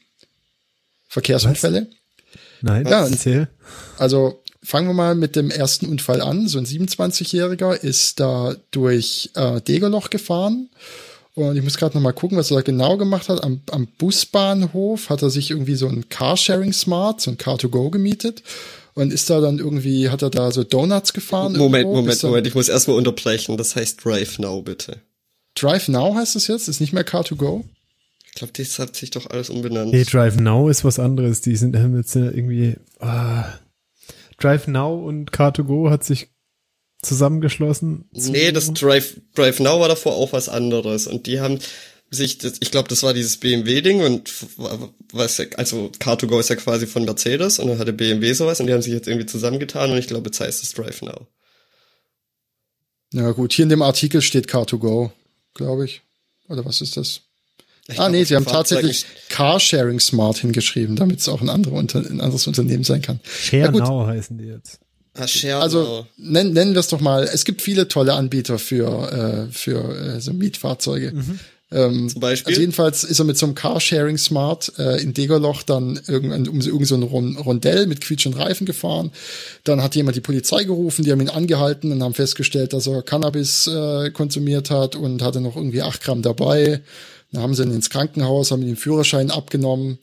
[1.08, 1.88] Verkehrsunfälle.
[2.60, 3.48] nein, Ja, erzähl.
[3.98, 6.48] Also fangen wir mal mit dem ersten Unfall an.
[6.48, 10.68] So ein 27-Jähriger ist da durch äh, Degerloch gefahren.
[11.34, 13.42] Und ich muss gerade noch mal gucken, was er da genau gemacht hat.
[13.42, 18.42] Am, am Busbahnhof hat er sich irgendwie so ein Carsharing Smart, so ein Car2Go gemietet.
[19.00, 21.56] Und ist da dann irgendwie, hat er da so Donuts gefahren?
[21.56, 23.56] Moment, irgendwo, Moment, Moment, ich muss erstmal unterbrechen.
[23.56, 25.00] Das heißt Drive Now, bitte.
[25.54, 26.68] Drive Now heißt es jetzt?
[26.68, 27.64] Ist nicht mehr Car2Go?
[28.26, 29.92] Ich glaube, das hat sich doch alles umbenannt.
[29.92, 31.40] Nee, Drive Now ist was anderes.
[31.40, 33.46] Die sind haben jetzt äh, irgendwie, ah,
[34.38, 36.28] Drive Now und Car2Go hat sich
[37.00, 38.04] zusammengeschlossen.
[38.12, 41.06] Nee, das Drive, Drive Now war davor auch was anderes.
[41.06, 41.58] Und die haben
[42.10, 44.32] sich, das, ich glaube, das war dieses BMW-Ding und
[45.12, 48.72] was, also Car2Go ist ja quasi von Mercedes und dann hatte BMW sowas und die
[48.72, 51.28] haben sich jetzt irgendwie zusammengetan und ich glaube, jetzt heißt es Drive Now.
[53.12, 55.10] Ja gut, hier in dem Artikel steht Car2Go,
[55.54, 56.02] glaube ich.
[56.48, 57.20] Oder was ist das?
[57.88, 61.74] Ich ah glaub, nee, sie haben tatsächlich Carsharing Smart hingeschrieben, damit es auch ein, andere
[61.74, 63.20] Unter ein anderes Unternehmen sein kann.
[63.24, 63.70] Share Ja.
[63.70, 64.80] Now heißen die jetzt.
[65.14, 66.06] Ah, Share Also Now.
[66.16, 67.24] nennen, nennen wir es doch mal.
[67.24, 71.12] Es gibt viele tolle Anbieter für äh, für äh, so Mietfahrzeuge.
[71.72, 72.50] Ähm, Zum Beispiel?
[72.50, 76.60] Also jedenfalls ist er mit so einem Carsharing Smart äh, in Degerloch dann irgendein, um
[76.60, 77.02] irgend so ein
[77.36, 79.12] Rondell mit quietschenden Reifen gefahren.
[79.64, 83.02] Dann hat jemand die Polizei gerufen, die haben ihn angehalten und haben festgestellt, dass er
[83.02, 86.80] Cannabis äh, konsumiert hat und hatte noch irgendwie acht Gramm dabei.
[87.32, 89.98] Dann haben sie ihn ins Krankenhaus, haben ihm den Führerschein abgenommen.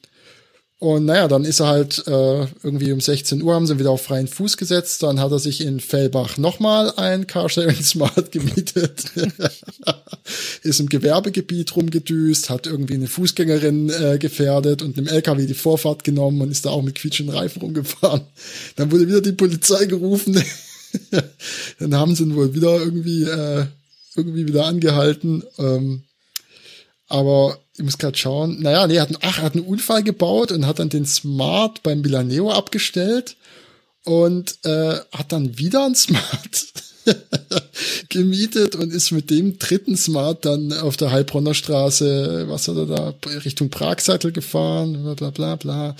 [0.79, 3.89] Und naja, dann ist er halt äh, irgendwie um 16 Uhr haben sie ihn wieder
[3.89, 5.01] auf freien Fuß gesetzt.
[5.01, 9.05] Dann hat er sich in Fellbach nochmal ein Carsharing Smart gemietet.
[10.61, 16.03] ist im Gewerbegebiet rumgedüst, hat irgendwie eine Fußgängerin äh, gefährdet und einem LKW die Vorfahrt
[16.03, 18.21] genommen und ist da auch mit quietschenden Reifen rumgefahren.
[18.75, 20.41] Dann wurde wieder die Polizei gerufen.
[21.79, 23.65] dann haben sie ihn wohl wieder irgendwie äh,
[24.15, 25.43] irgendwie wieder angehalten.
[25.57, 26.03] Ähm,
[27.07, 28.61] aber ich muss gerade schauen.
[28.61, 31.05] Naja, nee, er hat, einen, ach, er hat einen Unfall gebaut und hat dann den
[31.05, 33.35] Smart beim Milaneo abgestellt
[34.03, 36.67] und äh, hat dann wieder einen Smart
[38.09, 42.85] gemietet und ist mit dem dritten Smart dann auf der Heilbronner Straße, was hat er
[42.85, 43.13] da,
[43.45, 45.95] Richtung Pragsattel gefahren, bla bla bla bla.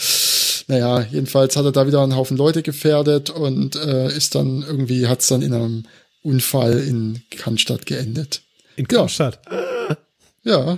[0.68, 5.08] Naja, jedenfalls hat er da wieder einen Haufen Leute gefährdet und äh, ist dann irgendwie,
[5.08, 5.84] hat es dann in einem
[6.24, 8.42] Unfall in Cannstatt geendet.
[8.76, 9.00] In Ja.
[9.00, 9.40] Cannstatt.
[10.44, 10.78] Ja,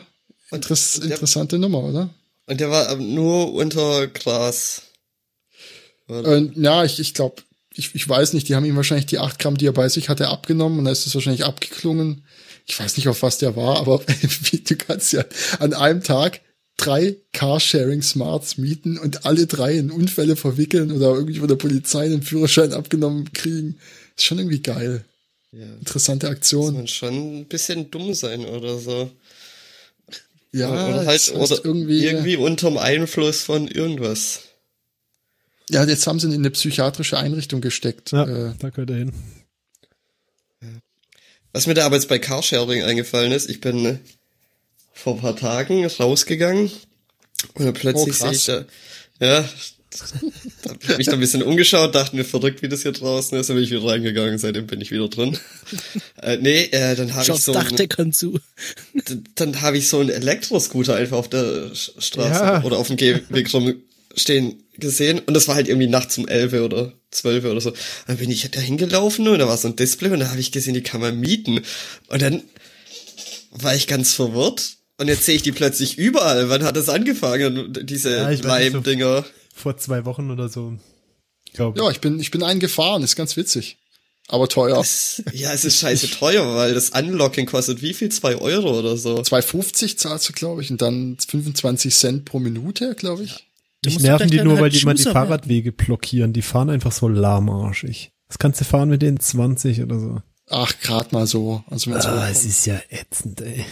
[0.52, 2.10] Interess der- interessante Nummer, oder?
[2.48, 4.82] Und der war ähm, nur unter Gras.
[6.08, 7.44] Und ja, ich, ich glaube,
[7.76, 10.10] ich, ich weiß nicht, die haben ihm wahrscheinlich die 8 Gramm, die er bei sich
[10.10, 12.24] hatte, abgenommen und dann ist es wahrscheinlich abgeklungen.
[12.66, 14.02] Ich weiß nicht, auf was der war, aber
[14.68, 15.24] du kannst ja
[15.60, 16.42] an einem Tag
[16.78, 22.06] drei Carsharing Smarts mieten und alle drei in Unfälle verwickeln oder irgendwie von der Polizei
[22.06, 23.78] einen Führerschein abgenommen kriegen.
[24.18, 25.06] Ist schon irgendwie geil.
[25.52, 25.66] ja.
[25.80, 26.74] Interessante Muss Aktion.
[26.76, 29.12] man schon ein bisschen dumm sein oder so.
[30.52, 34.42] Ja, oder halt jetzt oder irgendwie, irgendwie unterm Einfluss von irgendwas.
[35.70, 38.12] ja, jetzt haben sie ihn in eine psychiatrische Einrichtung gesteckt.
[38.12, 39.14] Ja, Äh, da gehört er hin.
[41.54, 43.98] Was mir da aber jetzt bei Carsharing eingefallen ist, ich bin äh,
[44.94, 46.72] vor ein paar Tagen rausgegangen
[47.56, 48.66] und plötzlich Oh, sehe ich da,
[49.20, 49.50] ja,
[50.64, 53.38] da hab ich mich da ein bisschen umgeschaut, dachte mir verrückt, wie das hier draußen
[53.38, 55.38] ist, dann bin ich wieder reingegangen, seitdem bin ich wieder drin.
[56.22, 58.40] äh, nee, äh, dann habe ich so Dachdeckern zu.
[59.36, 62.64] dann habe ich so einen Elektroscooter einfach auf der Straße Ja.
[62.64, 66.94] oder auf dem Gehweg rumstehen gesehen und das war halt irgendwie nachts um 11 oder
[67.12, 67.74] 12 oder so.
[68.08, 70.52] Dann bin ich da hingelaufen und da war so ein Display und da habe ich
[70.54, 71.60] gesehen, die kann man mieten.
[72.08, 72.44] Und dann
[73.52, 76.50] war ich ganz verwirrt Und jetzt sehe ich die plötzlich überall.
[76.50, 79.26] Wann hat das angefangen, diese Ja, nicht, so- Leim-Dinger?
[79.60, 80.74] Vor zwei Wochen oder so.
[81.54, 81.78] Glaub.
[81.78, 83.78] Ja, ich bin, ich bin einen gefahren, ist ganz witzig.
[84.28, 84.78] Aber teuer.
[84.78, 88.10] Das- Ja, es ist scheiße teuer, weil das Unlocking kostet wie viel?
[88.10, 89.16] Zwei Euro oder so.
[89.18, 93.48] 2,50 zahlst du, glaube ich, und dann 25 Cent pro Minute, glaube ich.
[93.84, 95.04] Mich musst nerven die nur, halt weil die immer die.
[95.04, 96.32] Fahrradwege blockieren.
[96.34, 98.12] Die fahren einfach so lahmarschig.
[98.28, 100.22] Das kannst du fahren mit denen 20 oder so.
[100.50, 101.64] Ach, grad mal so.
[101.70, 103.66] Also Ah, es ist ja ätzend, ey.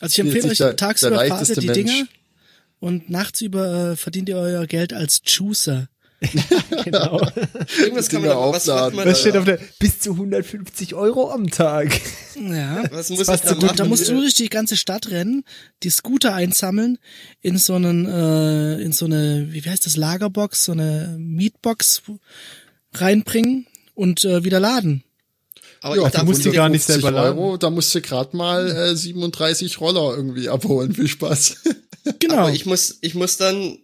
[0.00, 1.74] Also ich empfehle euch tagsüber fahrt die Mensch.
[1.78, 2.06] Dinger
[2.84, 5.88] und nachts über äh, verdient ihr euer Geld als Juicer.
[6.84, 7.20] Genau.
[7.78, 9.20] Irgendwas kann man da, was macht man Was da?
[9.20, 11.98] steht auf der, bis zu 150 Euro am Tag.
[12.36, 12.84] Ja.
[12.90, 13.76] Was muss fast ich da machen?
[13.76, 15.44] Da musst du durch die ganze Stadt rennen,
[15.82, 16.98] die Scooter einsammeln,
[17.40, 22.02] in so einen, äh, in so eine, wie heißt das, Lagerbox, so eine Mietbox
[22.92, 25.04] reinbringen und äh, wieder laden.
[25.84, 27.38] Aber Ja, ich darf musst nicht- gar nicht 50 selber laden.
[27.38, 30.94] Euro, da musst du grad mal äh, 37 Roller irgendwie abholen.
[30.94, 31.56] Viel Spaß.
[32.18, 32.34] Genau.
[32.36, 33.78] Aber ich muss, ich muss dann,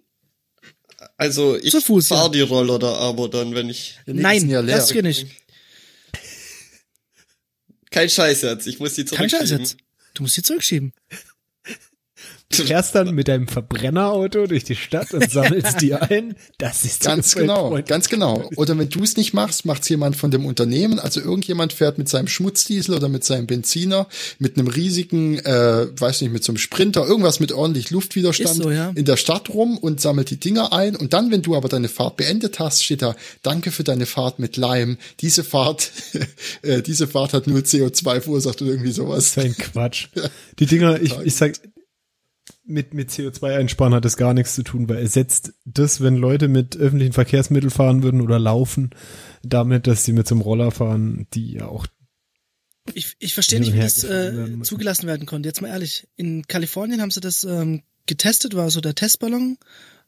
[1.16, 2.28] also ich fahr ja.
[2.28, 4.76] die Roller da aber dann, wenn ich, Nein, ja leer.
[4.76, 5.26] das geht nicht.
[7.90, 9.46] kein Scheiß jetzt, ich muss die Kein zurückschieben.
[9.48, 9.76] Scheiß jetzt.
[10.12, 10.92] Du musst die zurückschieben.
[12.52, 16.34] Du fährst dann mit deinem Verbrennerauto durch die Stadt und sammelst die ein.
[16.58, 17.86] Das ist Ganz genau, Freund.
[17.86, 18.50] ganz genau.
[18.56, 20.98] Oder wenn du es nicht machst, macht's jemand von dem Unternehmen.
[20.98, 24.08] Also irgendjemand fährt mit seinem Schmutzdiesel oder mit seinem Benziner,
[24.40, 28.70] mit einem riesigen, äh, weiß nicht, mit so einem Sprinter, irgendwas mit ordentlich Luftwiderstand so,
[28.72, 28.90] ja.
[28.96, 30.96] in der Stadt rum und sammelt die Dinger ein.
[30.96, 34.40] Und dann, wenn du aber deine Fahrt beendet hast, steht da, danke für deine Fahrt
[34.40, 34.98] mit Leim.
[35.20, 35.92] Diese Fahrt,
[36.62, 39.34] äh, diese Fahrt hat nur CO2 verursacht oder irgendwie sowas.
[39.34, 40.08] Das ist ein Quatsch.
[40.58, 41.52] Die Dinger, ich, ich sag,
[42.70, 46.48] mit, mit CO2 einsparen hat das gar nichts zu tun, weil ersetzt das, wenn Leute
[46.48, 48.90] mit öffentlichen Verkehrsmitteln fahren würden oder laufen,
[49.42, 51.86] damit, dass sie mit so einem Roller fahren, die ja auch
[52.94, 55.48] Ich, ich verstehe nicht, wie das äh, zugelassen werden konnte.
[55.48, 56.08] Jetzt mal ehrlich.
[56.16, 59.58] In Kalifornien haben sie das ähm, getestet, war so der Testballon.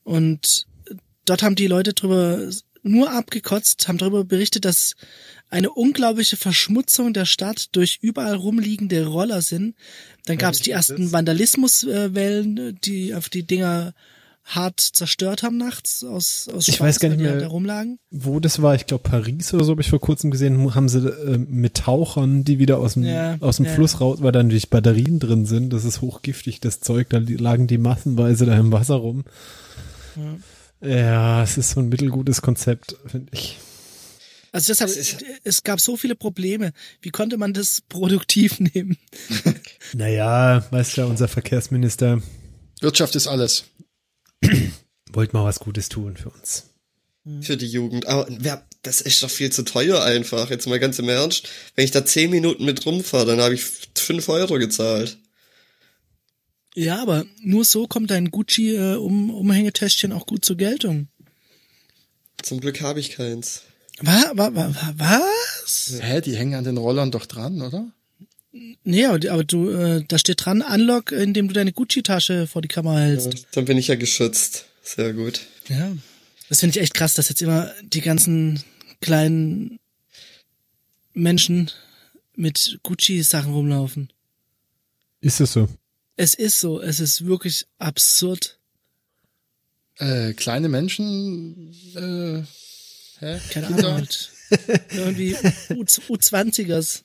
[0.05, 0.67] Und
[1.25, 2.49] dort haben die Leute drüber
[2.83, 4.95] nur abgekotzt, haben darüber berichtet, dass
[5.53, 9.75] eine unglaubliche Verschmutzung der Stadt durch überall rumliegende Roller sind.
[10.25, 13.93] Dann gab es die ersten Vandalismuswellen, die auf die Dinger
[14.45, 17.39] hart zerstört haben nachts aus, aus Ich weiß gar nicht mehr.
[17.39, 17.99] Da rumlagen.
[18.11, 21.07] wo das war, ich glaube Paris oder so, habe ich vor kurzem gesehen, haben sie
[21.07, 23.73] äh, mit Tauchern, die wieder aus dem, Ja, aus dem ja.
[23.73, 27.67] Fluss raus, weil da natürlich Batterien drin sind, das ist hochgiftig, das Zeug, da lagen
[27.67, 29.25] die massenweise da im Wasser rum.
[30.81, 33.59] Ja, es ist so ein mittelgutes Konzept, finde ich.
[34.53, 36.73] Also deshalb, Es ist- es gab so viele Probleme.
[37.01, 38.99] Wie konnte man das produktiv nehmen?
[39.95, 42.23] Naja, weißt du, unser Verkehrsminister
[42.81, 43.65] Wirtschaft ist alles.
[45.13, 46.65] wollte mal was Gutes tun für uns.
[47.41, 48.07] für die Jugend.
[48.07, 50.51] Aber wer, das ist doch viel zu teuer einfach.
[50.51, 51.49] Jetzt mal ganz im Ernst.
[51.77, 53.65] Wenn ich da zehn Minuten mit rumfahre, dann habe ich
[53.97, 55.19] fünf Euro gezahlt.
[56.75, 59.31] Ja, aber nur so kommt dein Gucci äh, um,
[60.13, 61.09] auch gut zur Geltung.
[62.43, 63.63] Zum Glück habe ich keins.
[64.01, 64.25] Was?
[64.35, 65.99] wa, wa, wa, was?
[66.01, 67.93] Hä, die hängen an den Rollern doch dran, oder?
[68.85, 72.69] Nee, aber, aber du, äh, da steht dran, Unlock, indem du deine Gucci-Tasche vor die
[72.69, 73.47] Kamera hältst.
[73.53, 74.67] Dann bin ich ja geschützt.
[74.83, 75.41] Sehr gut.
[75.69, 75.97] Ja.
[76.49, 78.63] Das finde ich echt krass, dass jetzt immer die ganzen
[79.01, 79.79] kleinen
[81.15, 81.71] Menschen
[82.35, 84.13] mit Gucci-Sachen rumlaufen.
[85.21, 85.69] Ist es so?
[86.17, 88.59] Es ist so, es ist wirklich absurd.
[89.97, 92.43] Äh, kleine Menschen, äh,
[93.23, 93.41] hä?
[93.51, 93.89] Keine Kinder?
[93.89, 93.99] Ahnung.
[93.99, 94.31] Halt.
[94.91, 95.35] Irgendwie
[95.71, 97.03] U U20ers.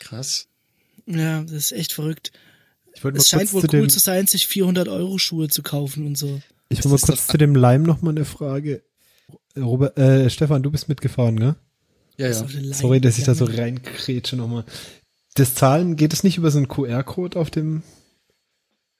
[0.00, 0.48] Krass.
[1.06, 2.32] Ja, das ist echt verrückt.
[2.94, 5.62] Ich wollte mal Es scheint wohl zu cool zu sein, sich 400 Euro Schuhe zu
[5.62, 6.40] kaufen und so.
[6.68, 8.82] ich wollte mal kurz zu dem Leim noch mal eine Frage.
[9.56, 11.54] Robert, äh, Stefan, du bist mitgefahren, gell?
[12.18, 12.46] Ja, ja.
[12.72, 14.64] Sorry, dass ich da so reinkrätsche nochmal.
[15.34, 17.82] Das Zahlen, geht es nicht über so einen QR-Code auf dem?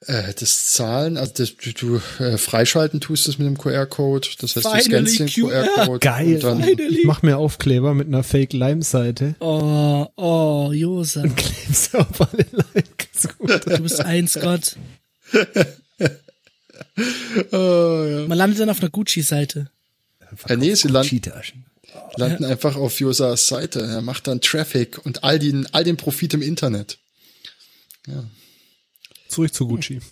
[0.01, 4.27] Äh, das Zahlen, also das, du, du äh, freischalten tust es mit dem QR-Code.
[4.39, 5.63] Das heißt, du Finally scannst den QR.
[5.63, 5.99] QR-Code.
[5.99, 6.35] Geil.
[6.35, 6.99] Und dann, Finally.
[6.99, 11.23] Ich mach mir Aufkleber mit einer Fake-Lime-Seite Oh, oh, Josa.
[11.23, 13.59] und kleb's auf alle Lime.
[13.65, 14.75] Du bist eins Gott.
[17.51, 18.27] oh, ja.
[18.27, 19.71] Man landet dann auf einer Gucci-Seite.
[20.47, 21.21] Äh, nee, sie landen,
[22.17, 23.81] landen einfach auf Josas Seite.
[23.81, 26.99] Er macht dann Traffic und all den, all den Profit im Internet.
[29.29, 30.01] Zurück zu Gucci.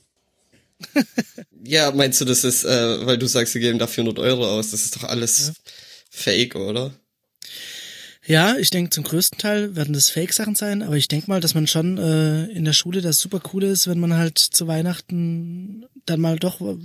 [1.67, 4.69] Ja, meinst du, das ist, äh, weil du sagst, sie geben da 400 Euro aus,
[4.69, 5.53] das ist doch alles
[6.11, 6.93] fake, oder?
[8.27, 11.53] Ja, ich denke, zum größten Teil werden das Fake-Sachen sein, aber ich denke mal, dass
[11.55, 15.85] man schon äh, in der Schule das super cool ist, wenn man halt zu Weihnachten
[16.05, 16.77] dann mal doch äh,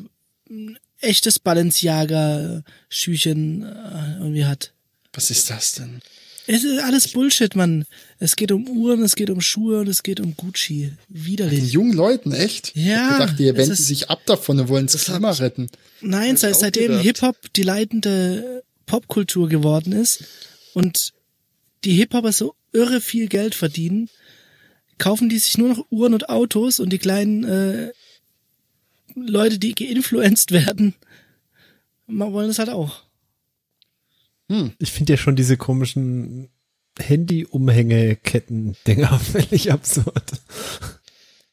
[0.51, 4.73] ein echtes Balenciaga-Schüchen äh, irgendwie hat.
[5.13, 6.01] Was ist das denn?
[6.53, 7.85] Es ist alles Bullshit, Mann.
[8.19, 10.93] Es geht um Uhren, es geht um Schuhe und es geht um Gucci.
[11.09, 11.73] Den Widerlich.
[11.73, 12.73] jungen Leuten, echt?
[12.75, 15.69] Ja, Ich dachte, die es wenden ist- sich ab davon und wollen das Klima retten.
[16.01, 16.99] Nein, seit, seitdem.
[16.99, 20.25] Hip-Hop die leitende Popkultur geworden ist
[20.75, 21.13] und
[21.85, 24.09] die Hip-Hopper so irre viel Geld verdienen,
[24.99, 27.93] kaufen die sich nur noch Uhren und Autos und die kleinen äh,
[29.15, 30.95] Leute, die geinfluenced werden,
[32.09, 33.05] wollen es halt auch.
[34.79, 36.51] Ich finde ja schon diese komischen
[36.99, 40.33] Handy-Umhängeketten-Dinger völlig absurd.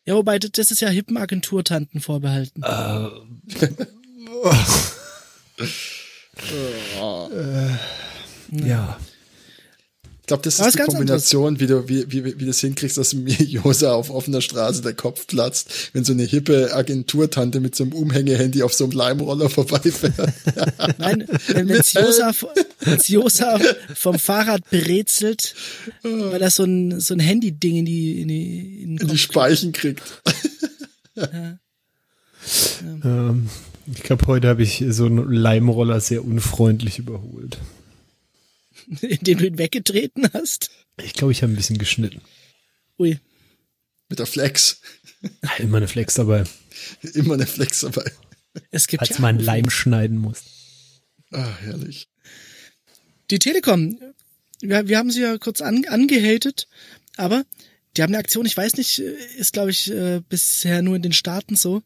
[0.05, 2.63] Ja, wobei, das ist ja hippen Agenturtanten vorbehalten.
[8.51, 8.97] Ja.
[9.01, 9.16] Ich
[10.28, 12.98] glaube, das Aber ist die ganz Kombination, wie du, wie, wie, wie du das hinkriegst,
[12.98, 17.76] dass mir Josa auf offener Straße der Kopf platzt, wenn so eine hippe Agenturtante mit
[17.76, 20.13] so einem Umhängehandy auf so einem Leimroller vorbeifährt.
[21.00, 22.34] Nein, wenn wenn's Josa,
[23.06, 23.60] Josa
[23.96, 25.56] vom Fahrrad berezelt,
[26.04, 29.18] weil er so ein, so ein Handy-Ding in die, in die, in den in die
[29.18, 30.04] Speichen kriegt.
[33.04, 33.50] Ähm,
[33.94, 37.58] ich glaube, heute habe ich so einen Leimroller sehr unfreundlich überholt.
[39.02, 40.71] in den du ihn weggetreten hast.
[41.02, 42.21] Ich glaube, ich habe ein bisschen geschnitten.
[42.97, 43.19] Ui.
[44.10, 44.82] Mit der Flex.
[45.58, 46.43] Immer eine Flex dabei,
[47.13, 48.12] Immer eine Flex dabei.
[48.71, 50.43] Es gibt als ja man Leim schneiden muss.
[51.32, 52.08] Ah, herrlich.
[53.30, 54.00] die Telekom.
[54.62, 56.67] Wir, wir haben sie ja kurz an, angehatet,
[57.17, 57.45] aber
[57.95, 61.02] die haben eine Aktion, ich weiß nicht, äh, ist glaube ich äh, bisher nur in
[61.02, 61.84] den Staaten so.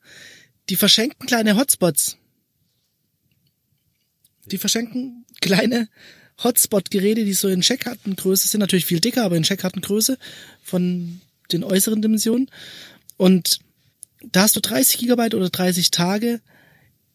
[0.70, 2.18] Die verschenken kleine Hotspots.
[4.46, 5.90] Die verschenken kleine
[6.44, 10.18] Hotspot-Geräte, die so in Checkkartengröße sind, natürlich viel dicker, aber in Checkkartengröße
[10.64, 12.50] von den äußeren Dimensionen.
[13.18, 13.60] Und
[14.32, 16.42] da hast du 30 Gigabyte oder 30 Tage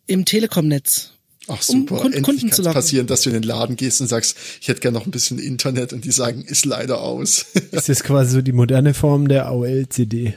[0.07, 1.13] im Telekom-Netz.
[1.49, 2.75] Ach Um super, Kunden- endlich Kunden kann zu locken.
[2.75, 5.39] passieren, dass du in den Laden gehst und sagst, ich hätte gerne noch ein bisschen
[5.39, 7.47] Internet und die sagen, ist leider aus.
[7.71, 10.35] Das ist quasi so die moderne Form der AOL-CD.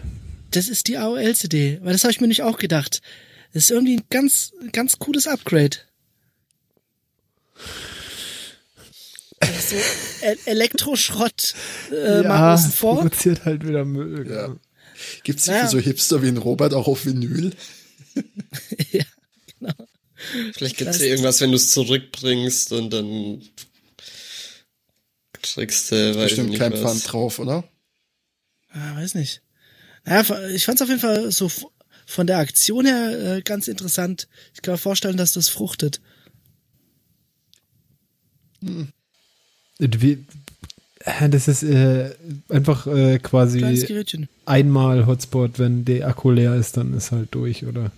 [0.52, 3.02] Das ist die AOL-CD, weil das habe ich mir nicht auch gedacht.
[3.54, 5.78] Das ist irgendwie ein ganz, ganz cooles Upgrade.
[9.70, 9.76] So
[10.26, 11.54] E- Elektroschrott
[11.92, 12.98] äh, mal außen vor.
[12.98, 14.30] produziert halt wieder Müll.
[14.30, 14.56] Ja.
[15.24, 15.64] Gibt's die Naja.
[15.66, 17.54] für so Hipster wie ein Robert auch auf Vinyl?
[18.92, 19.04] ja.
[20.54, 23.42] Vielleicht gibt's Das- ja irgendwas, wenn du es zurückbringst und dann
[25.42, 26.74] kriegst du, ich Bestimmt nicht kein.
[26.76, 27.64] Pfand drauf, oder?
[28.72, 29.42] Ah, weiß nicht.
[30.06, 31.50] Naja, ich fand es auf jeden Fall so
[32.06, 34.28] von der Aktion her äh, ganz interessant.
[34.54, 36.02] Ich kann mir vorstellen, dass das fruchtet.
[39.80, 40.26] Wie,
[41.30, 42.12] das ist äh,
[42.50, 43.64] einfach äh, quasi
[44.46, 47.92] einmal Hotspot, wenn der Akku leer ist, dann ist halt durch, oder?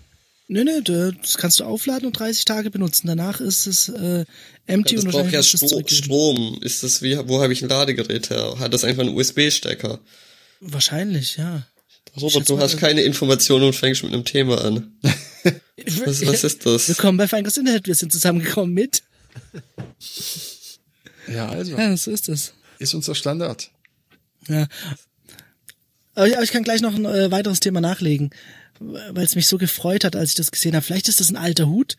[0.47, 3.07] Nee, nee, das kannst du aufladen und 30 Tage benutzen.
[3.07, 4.25] Danach ist es äh,
[4.67, 5.81] empty Das und braucht ja Stro.
[5.87, 6.59] Strom.
[6.61, 8.55] Ist das wie, wo habe ich ein Ladegerät her?
[8.59, 9.99] Hat das einfach einen USB-Stecker?
[10.59, 11.65] Wahrscheinlich, ja.
[12.19, 14.91] Robert, du hast keine Informationen und fängst mit einem Thema an.
[16.05, 16.89] Was, was ist das?
[16.89, 17.87] Willkommen bei Feinkos Internet.
[17.87, 19.01] Wir sind zusammengekommen mit.
[21.33, 22.53] Ja, also, Ja, so ist es.
[22.79, 23.71] ist unser Standard.
[24.47, 24.67] Ja.
[26.13, 28.31] Aber ich, kann gleich noch ein äh, weiteres Thema nachlegen,
[28.79, 30.83] weil es mich so gefreut hat, als ich das gesehen habe.
[30.83, 31.95] Vielleicht ist das ein alter Hut.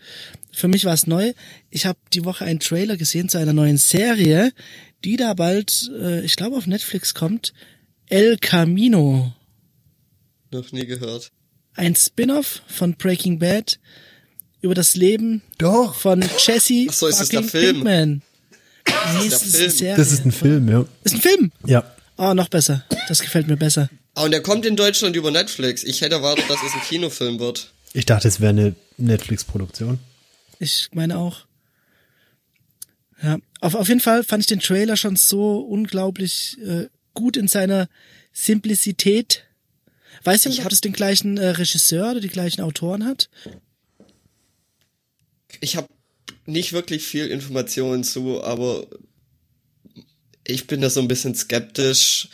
[0.53, 1.33] Für mich war es neu.
[1.71, 4.53] Ich habe die Woche einen Trailer gesehen zu einer neuen Serie,
[5.05, 7.55] die da bald, äh, ich glaube, auf Netflix kommt.
[8.09, 9.33] El Camino.
[10.51, 11.33] Noch nie gehört.
[11.75, 13.79] Ein Spin-off von Breaking Bad
[14.61, 15.95] über das Leben Doch.
[15.95, 17.75] von Jesse Ach so, ist das der fucking Film?
[17.77, 18.23] Pinkman.
[19.21, 19.97] Nee, es ist Serie.
[19.97, 20.85] Das ist ein Film, ja.
[21.05, 21.53] ist ein Film.
[21.67, 21.85] Ja.
[22.17, 22.85] Oh, noch besser.
[23.09, 23.89] Das gefällt mir besser.
[24.15, 25.83] Ah, und der kommt in Deutschland über Netflix.
[25.85, 27.73] Ich hätte erwartet, dass es ein Kinofilm wird.
[27.95, 29.99] Ich dachte, es wäre eine Netflix-Produktion.
[30.59, 31.47] Ich meine auch.
[33.23, 37.49] Ja, auf, auf jeden Fall fand ich den Trailer schon so unglaublich äh, gut in
[37.49, 37.89] seiner
[38.33, 39.45] Simplizität.
[40.25, 43.29] Weißt du, Ich ob hab- das den gleichen äh, Regisseur oder die gleichen Autoren hat?
[45.61, 45.89] Ich habe
[46.47, 48.87] nicht wirklich viel Informationen zu, aber
[50.47, 52.29] ich bin da so ein bisschen skeptisch.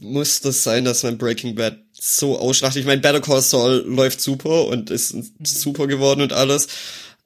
[0.00, 2.80] Muss das sein, dass man Breaking Bad so ausschlachtet?
[2.80, 6.68] Ich meine, Better Call Saul läuft super und ist super geworden und alles,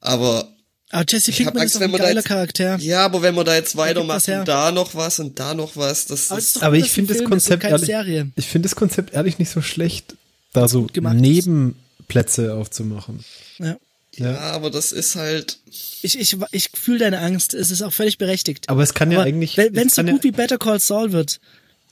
[0.00, 0.48] aber
[0.90, 2.76] Aber Jesse Pinkman Angst, ist ein man da geiler jetzt- Charakter.
[2.78, 6.06] ja, aber wenn man da jetzt weitermacht und da noch was und da noch was,
[6.06, 8.30] das Aber ist Aber ich finde ein das Konzept keine ehrlich, Serie.
[8.36, 10.16] ich finde das Konzept ehrlich nicht so schlecht,
[10.52, 10.86] da so.
[10.94, 13.24] Nebenplätze aufzumachen.
[13.58, 13.76] Ja.
[14.18, 15.58] Ja, aber das ist halt
[16.02, 17.54] Ich, ich, ich fühle deine Angst.
[17.54, 18.68] Es ist auch völlig berechtigt.
[18.68, 19.56] Aber es kann ja Aber eigentlich.
[19.56, 21.40] Wenn es so gut ja, wie Better Call Saul wird,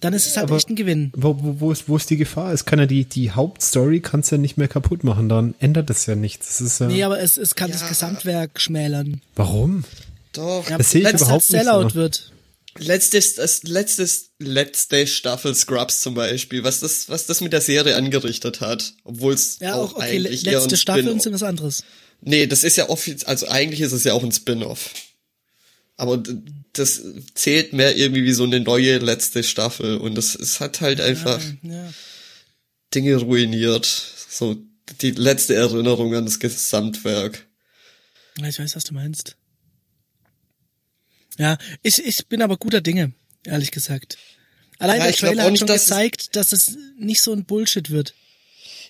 [0.00, 1.12] dann ist es halt echt ein Gewinn.
[1.14, 2.52] wo, wo, wo, ist, wo ist die Gefahr?
[2.52, 6.06] Es kann ja die, die Hauptstory kannst ja nicht mehr kaputt machen, dann ändert es
[6.06, 6.48] ja nichts.
[6.48, 6.86] Das ist ja.
[6.88, 7.88] Nee, aber es, es kann das Ja.
[7.88, 9.20] Gesamtwerk schmälern.
[9.36, 9.84] warum?
[10.32, 10.68] doch.
[10.68, 11.94] Ja, Das sehe ich wenn es überhaupt halt nicht Sellout so.
[11.94, 12.32] wird.
[12.78, 17.96] Letztes, das letztes, letzte Staffel Scrubs zum Beispiel, was das, was das mit der Serie
[17.96, 21.42] angerichtet hat, obwohl es Ja, auch auch, okay, eigentlich eher letzte ein Staffeln sind was
[21.42, 21.84] anderes.
[22.22, 24.90] Nee, das ist ja offiziell, also eigentlich ist es ja auch ein Spin-off.
[25.96, 26.22] Aber
[26.72, 27.02] das
[27.34, 31.40] zählt mehr irgendwie wie so eine neue letzte Staffel und es, es hat halt einfach
[31.62, 31.92] Ja.
[32.94, 33.86] Dinge ruiniert.
[33.86, 34.56] So
[35.00, 37.46] die letzte Erinnerung an das Gesamtwerk.
[38.38, 39.36] Ja, Ich weiß, was du meinst.
[41.38, 43.12] Ja, ich, ich bin aber guter Dinge,
[43.44, 44.18] ehrlich gesagt.
[44.78, 48.14] Allein Ja, der Trailer hat schon dass gezeigt, dass es nicht so ein Bullshit wird.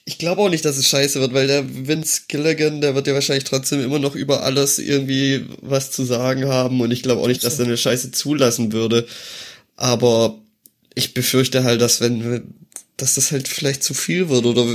[0.04, 3.14] Ich glaube auch nicht, dass es scheiße wird, weil der Vince Gilligan, der wird ja
[3.14, 7.28] wahrscheinlich trotzdem immer noch über alles irgendwie was zu sagen haben und ich glaube auch
[7.28, 9.06] nicht, dass er eine Scheiße zulassen würde.
[9.76, 10.42] Aber
[10.94, 12.54] ich befürchte halt, dass wenn,
[12.96, 14.66] dass das halt vielleicht zu viel wird oder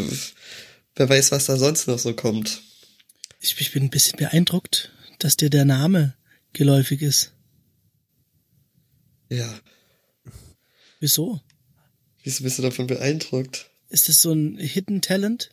[0.95, 2.61] wer weiß, was da sonst noch so kommt.
[3.41, 6.15] Ich, ich bin ein bisschen beeindruckt, dass dir der Name
[6.53, 7.33] geläufig ist.
[9.29, 9.59] Ja.
[10.99, 11.41] Wieso?
[12.23, 13.69] Wieso bist du davon beeindruckt?
[13.89, 15.49] Ist das so ein Hidden Talent?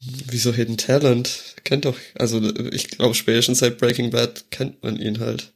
[0.00, 1.56] Wieso Hidden Talent?
[1.64, 5.52] Kennt doch, also ich glaube spätestens seit Breaking Bad kennt man ihn halt.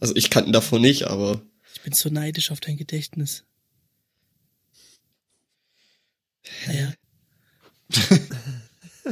[0.00, 1.42] Also ich kannte ihn davon nicht, aber
[1.74, 3.44] Ich bin so neidisch auf dein Gedächtnis.
[6.66, 6.92] Naja.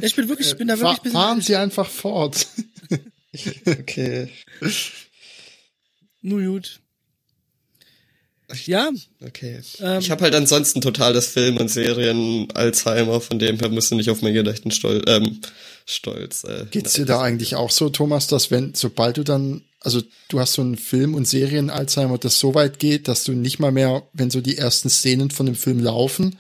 [0.01, 1.41] ich bin wirklich, ich bin da wirklich Fahr, ein bisschen fahren.
[1.43, 2.47] Sie einfach fort.
[3.67, 4.31] okay.
[6.23, 6.81] Nur gut.
[8.67, 8.91] Ja,
[9.23, 9.61] Okay.
[9.81, 13.95] Ähm, ich habe halt ansonsten total das Film- und Serien-Alzheimer, von dem her musst du
[13.95, 15.05] nicht auf mein Gedächtnis stolz.
[15.07, 15.41] Ähm,
[15.85, 20.01] stolz äh, Geht's dir da eigentlich auch so, Thomas, dass wenn, sobald du dann, also
[20.29, 23.73] du hast so einen Film- und Serien-Alzheimer, das so weit geht, dass du nicht mal
[23.73, 26.39] mehr, wenn so die ersten Szenen von dem Film laufen,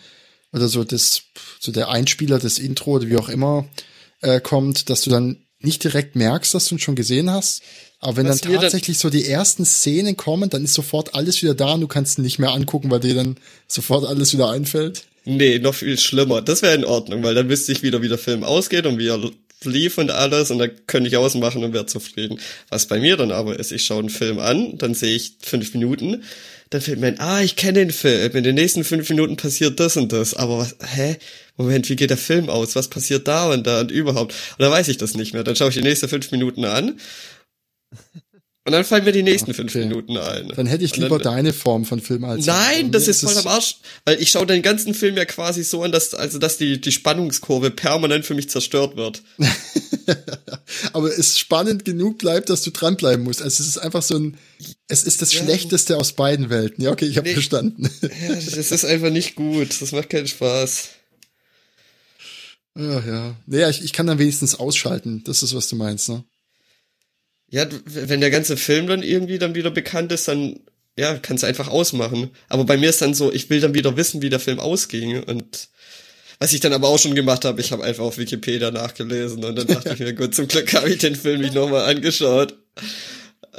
[0.52, 1.22] oder so das,
[1.60, 3.68] so der Einspieler, das Intro oder wie auch immer
[4.20, 7.62] äh, kommt, dass du dann nicht direkt merkst, dass du ihn schon gesehen hast.
[8.00, 11.14] Aber wenn Was dann mir dann- tatsächlich so die ersten Szenen kommen, dann ist sofort
[11.14, 13.36] alles wieder da und du kannst ihn nicht mehr angucken, weil dir dann
[13.68, 15.04] sofort alles wieder einfällt.
[15.26, 16.40] Nee, noch viel schlimmer.
[16.40, 19.08] Das wäre in Ordnung, weil dann wüsste ich wieder, wie der Film ausgeht und wie
[19.08, 19.20] er
[19.64, 22.40] lief und alles und dann könnte ich ausmachen und wäre zufrieden.
[22.70, 25.74] Was bei mir dann aber ist, ich schaue einen Film an, dann sehe ich fünf
[25.74, 26.22] Minuten,
[26.70, 29.78] dann fällt mir ein, ah, ich kenne den Film, in den nächsten fünf Minuten passiert
[29.78, 31.16] das und das, aber was, hä?
[31.64, 32.76] Moment, wie geht der Film aus?
[32.76, 34.32] Was passiert da und da und überhaupt?
[34.58, 35.44] Und dann weiß ich das nicht mehr.
[35.44, 36.98] Dann schaue ich die nächsten fünf Minuten an
[38.66, 39.86] und dann fallen mir die nächsten fünf Okay.
[39.86, 40.48] Minuten ein.
[40.54, 43.46] Dann hätte ich lieber dann- deine Form von Film als Nein, das ist voll am
[43.48, 46.80] Arsch, weil ich schaue den ganzen Film ja quasi so an, dass also dass die
[46.80, 49.22] die Spannungskurve permanent für mich zerstört wird.
[50.92, 53.42] aber es spannend genug bleibt, dass du dranbleiben musst.
[53.42, 54.36] Also es ist einfach so ein,
[54.88, 55.42] es ist das Ja.
[55.42, 56.84] Schlechteste aus beiden Welten.
[56.84, 57.34] Ja, okay, ich habe Nee.
[57.34, 57.90] verstanden.
[58.02, 59.80] Ja, das ist einfach nicht gut.
[59.80, 60.90] Das macht keinen Spaß.
[62.76, 63.36] Ja, ja.
[63.46, 65.22] Naja, ich, ich kann dann wenigstens ausschalten.
[65.24, 66.24] Das ist, was du meinst, ne?
[67.48, 70.60] Ja, wenn der ganze Film dann irgendwie dann wieder bekannt ist, dann
[70.96, 72.30] ja, kannst du einfach ausmachen.
[72.48, 75.22] Aber bei mir ist dann so, ich will dann wieder wissen, wie der Film ausging
[75.22, 75.68] und
[76.38, 79.56] was ich dann aber auch schon gemacht habe, ich habe einfach auf Wikipedia nachgelesen und
[79.56, 82.56] dann dachte ich mir, gut, zum Glück habe ich den Film nicht nochmal angeschaut.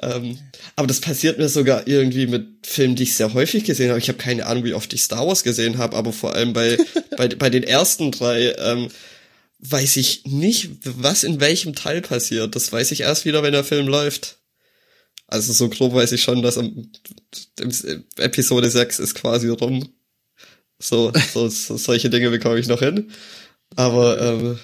[0.01, 0.37] Ähm,
[0.75, 3.99] aber das passiert mir sogar irgendwie mit Filmen, die ich sehr häufig gesehen habe.
[3.99, 6.77] Ich habe keine Ahnung, wie oft ich Star Wars gesehen habe, aber vor allem bei,
[7.17, 8.89] bei, bei den ersten drei ähm,
[9.59, 12.55] weiß ich nicht, was in welchem Teil passiert.
[12.55, 14.37] Das weiß ich erst wieder, wenn der Film läuft.
[15.27, 16.89] Also so grob weiß ich schon, dass am,
[17.59, 19.93] im- Episode 6 ist quasi rum.
[20.79, 23.11] So, so, so solche Dinge bekomme ich noch hin.
[23.75, 24.59] Aber ähm,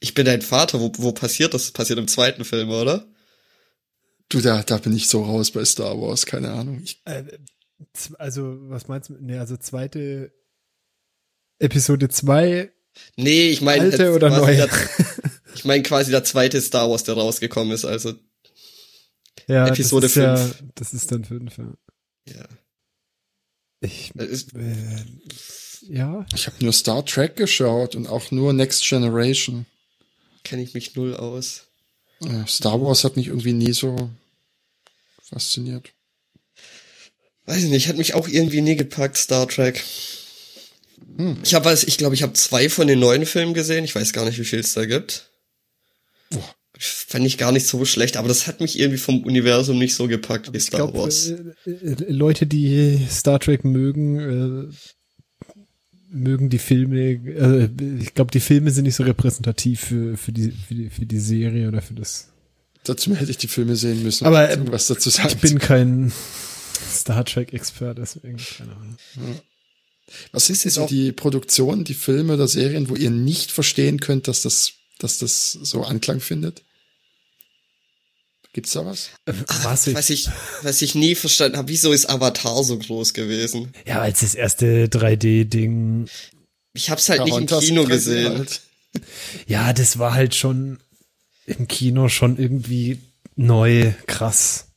[0.00, 1.64] ich bin dein Vater, wo, wo passiert das?
[1.64, 3.06] Das passiert im zweiten Film, oder?
[4.28, 6.80] Du, da, da bin ich so raus bei Star Wars, keine Ahnung.
[6.82, 7.24] Ich, Äh,
[8.18, 9.14] also, was meinst du?
[9.20, 10.32] Nee, also zweite
[11.58, 12.72] Episode 2,
[13.16, 14.56] Nee, ich meine alte oder quasi neue?
[14.56, 14.70] der-
[15.54, 17.84] Ich meine quasi der zweite Star Wars, der rausgekommen ist.
[17.84, 18.14] Also
[19.48, 20.64] ja, Episode das ist ja, fünf.
[20.74, 21.72] das ist dann fünf, ja.
[22.28, 22.48] ja,
[23.80, 25.04] Ich, es ist, äh,
[25.82, 29.66] ja, ich habe nur Star Trek geschaut und auch nur Next Generation.
[30.44, 31.65] kenne ich mich null aus.
[32.46, 34.10] Star Wars hat mich irgendwie nie so
[35.22, 35.92] fasziniert.
[37.44, 39.82] Weiß ich nicht, hat mich auch irgendwie nie gepackt, Star Trek.
[41.16, 41.38] Hm.
[41.44, 43.84] Ich habe, ich glaube, ich habe zwei von den neuen Filmen gesehen.
[43.84, 45.30] Ich weiß gar nicht, wie viel es da gibt.
[46.30, 46.54] Boah.
[46.78, 50.08] Fand ich gar nicht so schlecht, aber das hat mich irgendwie vom Universum nicht so
[50.08, 51.28] gepackt wie ich Star glaube, Wars.
[51.28, 54.74] äh, äh, Leute, die Star Trek mögen, äh,
[56.10, 57.68] mögen die Filme, äh,
[58.00, 61.18] ich glaube, die Filme sind nicht so repräsentativ für, für, die, für, die, für die
[61.20, 62.28] Serie oder für das.
[62.84, 64.26] Dazu hätte ich die Filme sehen müssen.
[64.26, 65.28] Aber, um irgendwas dazu sagen.
[65.30, 66.12] Ich bin kein
[66.92, 68.96] Star Trek-Experte, deswegen, keine Ahnung.
[70.32, 74.42] Was ist auch- die Produktion, die Filme oder Serien, wo ihr nicht verstehen könnt, dass
[74.42, 76.62] das, dass das so Anklang findet?
[78.56, 79.10] Gibt's da was?
[79.26, 80.30] Was Was ich,
[80.62, 83.74] was ich nie verstanden habe, wieso ist Avatar so groß gewesen?
[83.86, 86.06] Ja, als das erste 3D-Ding.
[86.72, 88.38] Ich hab's halt nicht im Kino 3D gesehen.
[88.38, 88.60] halt.
[89.46, 90.78] Ja, das war halt schon
[91.44, 92.98] im Kino schon irgendwie
[93.34, 94.68] neu, krass.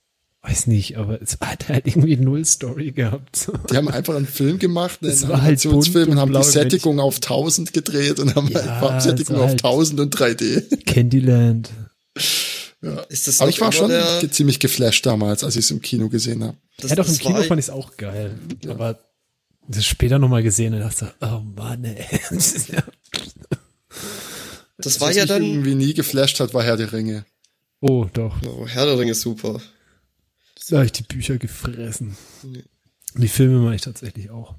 [0.41, 3.49] Weiß nicht, aber es hat halt irgendwie null Story gehabt.
[3.71, 6.99] Die haben einfach einen Film gemacht, einen halt Animationsfilm bunt und haben und die Sättigung
[6.99, 10.83] auf 1000 gedreht und haben Ja, einfach Sättigung war auf halt- 1000 und 3D.
[10.85, 11.69] Candyland.
[13.09, 13.91] Ist das Aber ich war schon
[14.31, 16.57] ziemlich geflasht damals, als ich es im Kino gesehen habe.
[16.77, 18.39] das, ja, doch, im Kino war, fand ich es auch geil.
[18.67, 18.99] Aber
[19.67, 22.05] das später nochmal gesehen und dachte, oh Mann, ey.
[22.29, 22.83] Das ja-
[24.77, 27.25] das war Was ja mich dann, irgendwie nie geflasht hat, war Herr der Ringe.
[27.81, 28.37] oh, doch.
[28.45, 29.61] oh, Herr der Ringe ist super.
[30.69, 32.15] Da habe ich die Bücher gefressen.
[33.15, 34.55] Die Filme mache ich tatsächlich auch.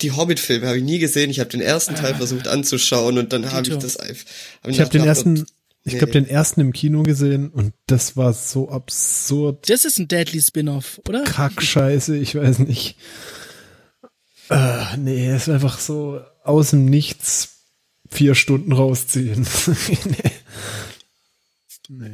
[0.00, 1.30] Die Hobbit-Filme habe ich nie gesehen.
[1.30, 4.26] Ich habe den ersten Teil versucht anzuschauen und dann habe ich das einfach.
[4.66, 5.46] Ich habe den ersten,
[5.84, 5.98] ich Nee.
[5.98, 10.40] glaube, den ersten im Kino gesehen und das war so absurd Das ist ein Deadly
[10.40, 11.24] Spin-off, oder?
[11.24, 12.96] Kackscheiße, ich weiß nicht.
[14.50, 17.48] Äh, nee, es ist einfach so aus dem Nichts
[18.10, 19.46] vier Stunden rausziehen.
[21.88, 22.08] nee.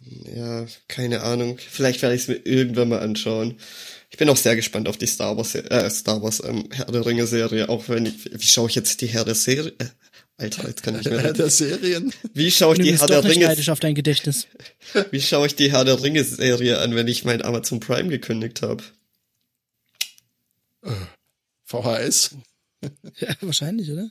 [0.00, 0.36] nee.
[0.36, 1.58] Ja, keine Ahnung.
[1.58, 3.56] Vielleicht werde ich es mir irgendwann mal anschauen.
[4.10, 7.06] Ich bin auch sehr gespannt auf die Star Wars, äh, Star Wars ähm, Herr der
[7.06, 7.68] Ringe Serie.
[7.68, 9.72] Auch wenn ich, wie schaue ich jetzt die Herr der Serie?
[10.40, 12.12] Äh, Alter, jetzt kann ich nicht Herr der Serien.
[12.34, 13.46] Wie schaue ich Nimm die Herr der nicht Ringe?
[13.46, 14.46] neidisch auf dein Gedächtnis.
[15.10, 18.62] Wie schaue ich die Herr der Ringe Serie an, wenn ich mein Amazon Prime gekündigt
[18.62, 18.82] habe?
[21.64, 22.30] VHS.
[23.18, 24.10] Ja, wahrscheinlich, oder?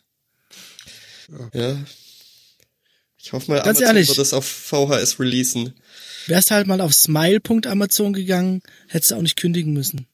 [1.54, 1.78] Ja.
[3.18, 4.08] Ich hoffe mal, Ganz Amazon ehrlich.
[4.10, 5.74] wird das auf VHS releasen.
[6.28, 10.08] Wärst halt mal auf Smile.amazon gegangen, hättest du auch nicht kündigen müssen.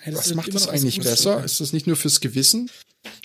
[0.00, 1.44] Hättest Was du macht das eigentlich besser?
[1.44, 2.70] Ist das nicht nur fürs Gewissen?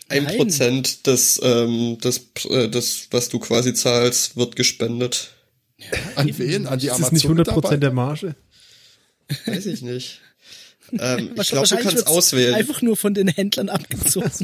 [0.09, 0.25] Ein.
[0.25, 5.31] Prozent des, ähm, des, äh, des, was du quasi zahlst, wird gespendet.
[6.15, 6.67] An wen?
[6.67, 7.77] An die Ist das nicht 100% Amazon-Mitarbeiter?
[7.77, 8.35] der Marge?
[9.45, 10.21] Weiß ich nicht.
[10.91, 12.55] ähm, ich Wahrscheinlich glaube, du kannst auswählen.
[12.55, 14.31] Einfach nur von den Händlern abgezogen.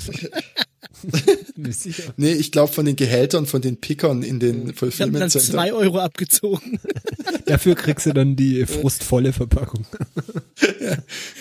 [2.16, 5.52] Nee, ich glaube von den Gehältern von den Pickern in den haben dann Fulfillment-Centern.
[5.52, 6.80] zwei Euro abgezogen.
[7.46, 9.86] Dafür kriegst du dann die frustvolle Verpackung.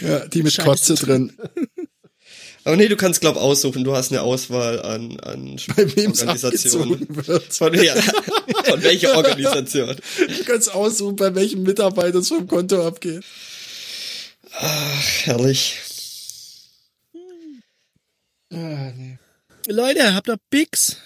[0.03, 0.69] Ja, die mit Scheiße.
[0.69, 1.33] Kotze drin.
[2.67, 3.85] Aber nee, du kannst, glaub, aussuchen.
[3.85, 7.07] Du hast eine Auswahl an, an Bei Organisationen.
[7.49, 7.95] Von, ja,
[8.65, 9.95] von welcher Organisation?
[10.19, 13.25] Du kannst aussuchen, bei welchem Mitarbeiter es vom Konto abgeht.
[14.51, 15.79] Ach, herrlich.
[18.53, 19.19] Ah, nee.
[19.69, 20.97] Leute, habt ihr Bigs?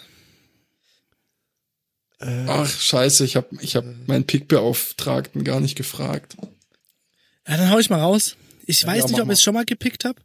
[2.20, 6.38] Ach, scheiße, ich habe ich hab meinen Pickbeauftragten gar nicht gefragt.
[7.46, 8.36] Ja, dann hau ich mal raus.
[8.64, 10.22] Ich weiß ja, nicht, ob ich es schon mal gepickt habe.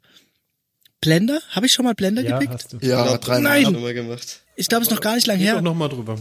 [1.01, 1.39] Blender?
[1.49, 2.53] Habe ich schon mal Blender Ja, gepickt?
[2.53, 2.77] hast du.
[2.81, 3.41] Ja, glaub, dreimal.
[3.41, 3.65] Nein.
[3.67, 4.41] Haben wir gemacht.
[4.55, 5.53] Ich glaube, es ist noch gar nicht lang Red her.
[5.55, 6.17] doch noch mal drüber.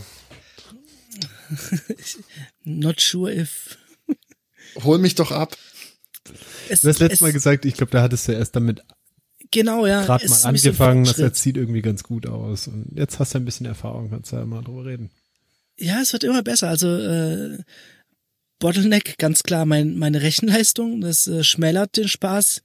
[2.64, 3.78] Not sure if.
[4.82, 5.56] Hol mich doch ab.
[6.68, 8.82] Es, Du hast letztes es, Mal gesagt, ich glaube, da hattest du erst damit
[9.50, 10.04] Genau, ja.
[10.04, 12.66] gerade mal angefangen, das sieht irgendwie ganz gut aus.
[12.66, 15.10] Und jetzt hast du ein bisschen Erfahrung, kannst du ja mal drüber reden.
[15.78, 16.68] Ja, es wird immer besser.
[16.70, 17.58] Also äh,
[18.58, 22.62] Bottleneck, ganz klar, mein, meine Rechenleistung, das äh, schmälert den Spaß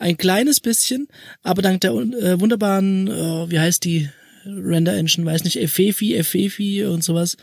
[0.00, 1.06] ein kleines bisschen,
[1.42, 4.08] aber dank der äh, wunderbaren, äh, wie heißt die
[4.44, 7.36] Render Engine, weiß nicht, Efefi, Efefi und sowas,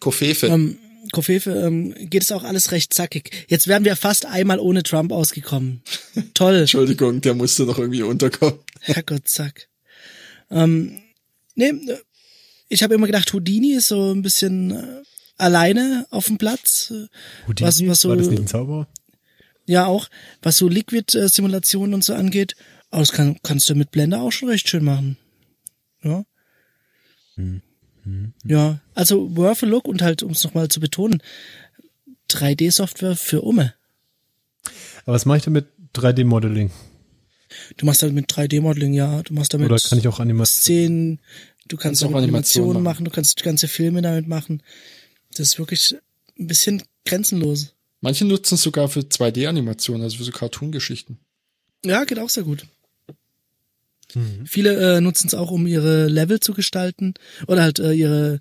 [0.00, 0.48] Kofefe.
[0.48, 0.76] ähm,
[1.12, 3.30] Kofefe, ähm, geht es auch alles recht zackig.
[3.48, 5.82] Jetzt wären wir fast einmal ohne Trump ausgekommen.
[6.34, 6.56] Toll.
[6.56, 8.58] Entschuldigung, der musste noch irgendwie unterkommen.
[8.80, 9.68] Herrgott, zack.
[10.50, 11.00] Ähm,
[11.54, 11.98] nee, äh,
[12.68, 15.02] ich habe immer gedacht, Houdini ist so ein bisschen äh,
[15.36, 16.92] alleine auf dem Platz.
[17.46, 18.88] Houdini, Was- was so- war das nicht ein Zauberer?
[19.66, 20.08] Ja, auch,
[20.42, 22.56] was so Liquid-Simulationen und so angeht.
[22.90, 25.16] Aber das kann, kannst du mit Blender auch schon recht schön machen.
[26.02, 26.24] Ja.
[28.44, 31.22] Ja, also worth a look und halt, um es nochmal zu betonen,
[32.28, 33.74] 3D-Software für Umme.
[35.04, 36.70] Aber was mache ich damit 3D-Modeling?
[37.76, 39.22] Du machst damit 3D-Modeling, ja.
[39.22, 40.20] Du machst damit Oder kann ich auch?
[40.46, 41.20] Szenen,
[41.68, 43.04] du kannst, Kannst auch Animationen Animationen machen.
[43.04, 44.62] du kannst ganze Filme damit machen.
[45.36, 45.94] Das ist wirklich
[46.38, 47.74] ein bisschen grenzenlos.
[48.02, 51.18] Manche nutzen es sogar für 2D-Animationen, also für so Cartoon-Geschichten.
[51.84, 52.66] Ja, geht auch sehr gut.
[54.44, 57.14] Viele äh, nutzen es auch, um ihre Level zu gestalten
[57.46, 58.40] oder halt äh, ihre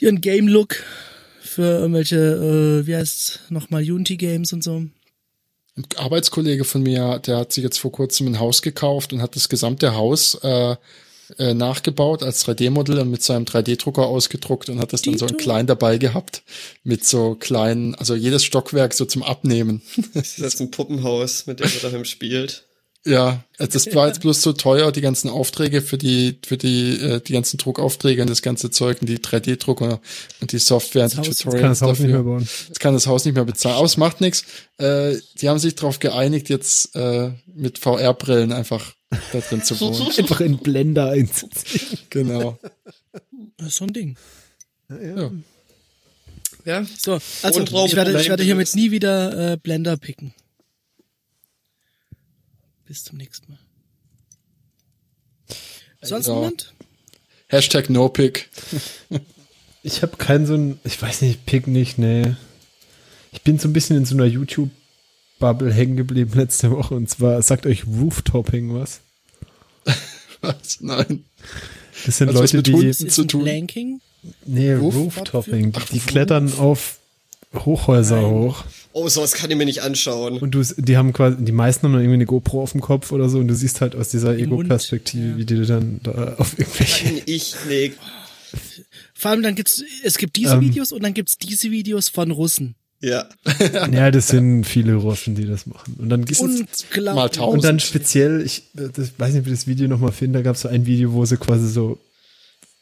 [0.00, 0.76] ihren Game-Look
[1.40, 4.84] für irgendwelche, äh, wie heißt nochmal, Unity-Games und so.
[5.76, 9.36] Ein Arbeitskollege von mir, der hat sich jetzt vor kurzem ein Haus gekauft und hat
[9.36, 10.76] das gesamte Haus äh,
[11.38, 15.36] äh, nachgebaut als 3D-Modell und mit seinem 3D-Drucker ausgedruckt und hat das dann so ein
[15.36, 16.42] klein dabei gehabt.
[16.84, 19.82] Mit so kleinen, also jedes Stockwerk so zum Abnehmen.
[20.14, 22.64] Das ist jetzt ein Puppenhaus, mit dem er daheim spielt.
[23.08, 26.94] Ja, also das war jetzt bloß so teuer, die ganzen Aufträge für die, für die,
[27.00, 30.00] äh, die ganzen Druckaufträge und das ganze Zeug und die 3D-Drucker
[30.40, 32.24] und die Software und die Das Haus- Tutorials Kann das Haus nicht mehr dafür.
[32.32, 32.48] bauen.
[32.66, 33.76] Jetzt kann das Haus nicht mehr bezahlen.
[33.76, 34.44] Aus macht nichts.
[34.78, 40.10] Äh, die haben sich darauf geeinigt, jetzt äh, mit VR-Brillen einfach da drin zu wohnen.
[40.18, 41.98] Einfach in Blender einzuziehen.
[42.10, 42.58] genau.
[43.56, 44.16] Das ist so ein Ding.
[44.88, 45.30] Ja.
[46.64, 46.84] Ja.
[46.98, 50.34] So, also ich werde, ich werde hiermit nie wieder äh, Blender picken.
[52.84, 53.58] Bis zum nächsten Mal.
[56.02, 56.34] Sonst Ja.
[56.34, 56.72] niemand?
[57.48, 58.48] Hashtag NoPick.
[59.82, 62.34] Ich habe keinen so ein, ich weiß nicht, Pick nicht, nee.
[63.32, 64.26] Ich bin so ein bisschen in so einer
[65.38, 69.00] YouTube-Bubble hängen geblieben letzte Woche und zwar sagt euch Rooftopping was.
[70.40, 70.78] Was?
[70.80, 71.24] Nein.
[72.04, 72.88] Das sind Also was Leute, mit die, Hunden?
[73.06, 73.42] Ist zu tun.
[73.44, 74.00] Planking?
[74.44, 76.98] nee, Roof- Rooftopping, die, Ach, die Roof- klettern auf
[77.54, 78.30] Hochhäuser Nein.
[78.30, 80.38] hoch Oh, sowas kann ich mir nicht anschauen.
[80.38, 83.12] und du, die haben quasi, die meisten haben dann irgendwie eine GoPro auf dem Kopf
[83.12, 85.36] oder so und du siehst halt aus dieser Ego-Perspektive, ja.
[85.36, 87.92] wie die dann da auf irgendwelche Kann ich, nee.
[89.14, 90.60] Vor allem dann gibt's, es gibt diese Ähm.
[90.62, 92.74] Videos und dann gibt's diese Videos von Russen.
[93.00, 93.26] Ja.
[93.92, 95.96] Ja, das sind viele Russen, die das machen.
[95.98, 97.32] Und dann gibt's Mal Unglaublich.
[97.32, 97.54] tausend.
[97.54, 100.56] und dann speziell, ich das, weiß nicht, ob ich das Video nochmal finde, da gab
[100.56, 101.98] es so ein Video, wo sie quasi so,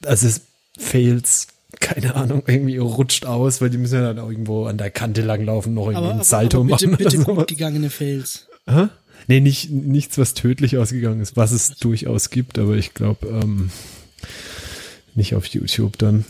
[0.05, 0.43] also es
[0.79, 1.49] fails,
[1.81, 5.23] keine Ahnung, irgendwie rutscht aus, weil die müssen ja dann auch irgendwo an der Kante
[5.23, 6.97] langlaufen, noch irgendwie aber, einen aber, Salto aber bitte, machen.
[6.97, 7.47] bitte oder gut sowas.
[7.47, 8.49] gegangene Fails.
[8.67, 8.89] Hä?
[9.27, 13.71] Nee, nicht, nichts, was tödlich ausgegangen ist, was es durchaus gibt, aber ich glaube, ähm,
[15.15, 16.25] nicht auf YouTube dann.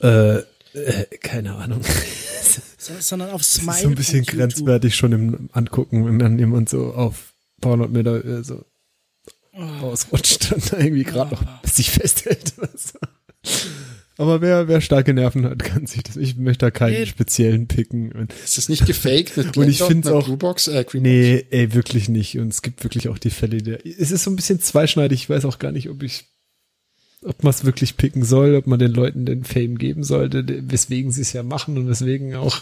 [0.00, 0.42] Äh,
[0.74, 1.80] äh, keine Ahnung.
[2.78, 3.76] So- Sondern auf Das Smile.
[3.76, 7.92] ist so ein bisschen grenzwertig schon im Angucken, wenn dann jemand so auf paar hundert
[7.92, 8.64] Meter äh, so
[9.52, 12.54] ausrutscht und da irgendwie gerade noch sich festhält.
[12.58, 12.98] oder so.
[14.16, 16.16] Aber wer, wer starke Nerven hat, kann sich das.
[16.16, 17.06] Ich möchte da keinen Nee.
[17.06, 18.12] speziellen picken.
[18.12, 20.68] Und, Ist das nicht gefaked mit Und ich find's einer auch- Bluebox?
[20.68, 22.38] Äh, nee, ey, wirklich nicht.
[22.38, 23.84] Und es gibt wirklich auch die Fälle, der.
[23.86, 25.22] Es ist so ein bisschen zweischneidig.
[25.22, 26.24] Ich weiß auch gar nicht, ob ich,
[27.22, 31.12] ob man es wirklich picken soll, ob man den Leuten den Fame geben sollte, weswegen
[31.12, 32.60] sie es ja machen und weswegen auch.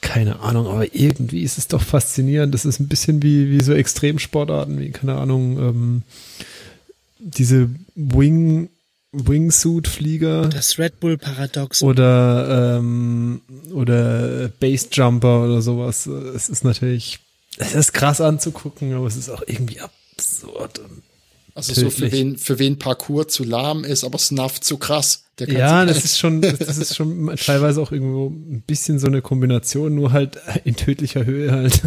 [0.00, 2.52] Keine Ahnung, aber irgendwie ist es doch faszinierend.
[2.54, 6.02] Das ist ein bisschen wie, wie so Extremsportarten, wie, keine Ahnung, ähm,
[7.18, 8.70] diese Wing,
[9.12, 11.82] Wingsuit-Flieger Das Red Bull Paradox.
[11.82, 13.42] oder ähm,
[13.72, 16.06] oder Bassjumper oder sowas.
[16.06, 17.18] Es ist natürlich,
[17.58, 20.78] es ist krass anzugucken, aber es ist auch irgendwie absurd.
[20.78, 21.02] Und
[21.54, 22.12] Also so für tödlich.
[22.12, 25.24] wen, für wen Parkour zu lahm ist, aber Snuff zu krass.
[25.38, 29.94] Ja, das ist schon, das ist schon teilweise auch irgendwo ein bisschen so eine Kombination,
[29.94, 31.80] nur halt in tödlicher Höhe halt.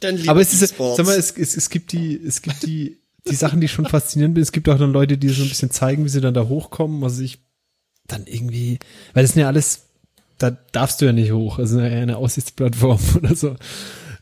[0.00, 2.98] Dann lieber Aber es ist, sag mal, es, es, es gibt die, es gibt die,
[3.28, 4.42] die Sachen, die schon faszinierend sind.
[4.42, 7.02] Es gibt auch dann Leute, die so ein bisschen zeigen, wie sie dann da hochkommen.
[7.04, 7.38] Also ich
[8.06, 8.78] dann irgendwie,
[9.14, 9.86] weil das sind ja alles,
[10.38, 11.58] da darfst du ja nicht hoch.
[11.58, 13.56] Also eine Aussichtsplattform oder so.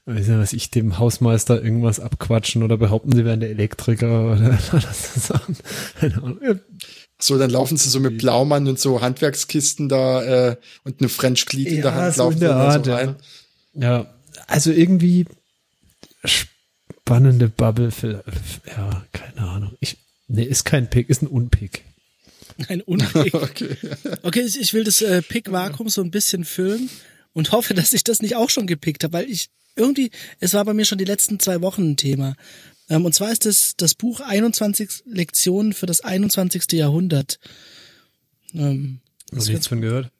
[0.08, 4.58] Weiß nicht, was ich dem Hausmeister irgendwas abquatschen oder behaupten, sie wären der Elektriker oder,
[6.22, 6.40] Ahnung.
[6.42, 6.54] Ja,
[7.20, 11.44] So, dann laufen sie so mit Blaumann und so Handwerkskisten da äh, und eine French
[11.44, 12.96] Glied in der Ja, Hand so in laufen dann Art, so ja.
[12.96, 13.16] rein.
[13.74, 14.14] Ja,
[14.46, 15.26] also irgendwie
[16.24, 18.24] spannende Bubble für,
[18.66, 19.76] ja, keine Ahnung.
[19.80, 21.84] Ich, nee, ist kein Pick, ist ein Unpick.
[22.68, 23.34] Ein Unpick.
[23.34, 23.76] Okay.
[24.22, 26.88] Okay, ich ich will das äh, Pick-Vakuum so ein bisschen füllen
[27.34, 30.10] und hoffe, dass ich das nicht auch schon gepickt habe, weil ich irgendwie,
[30.40, 32.36] es war bei mir schon die letzten zwei Wochen ein Thema.
[32.90, 36.72] Ähm, und zwar ist das das Buch 21 Lektionen für das 21.
[36.72, 37.38] Jahrhundert.
[38.54, 39.00] Ähm,
[39.34, 40.10] Hast du nichts von gehört?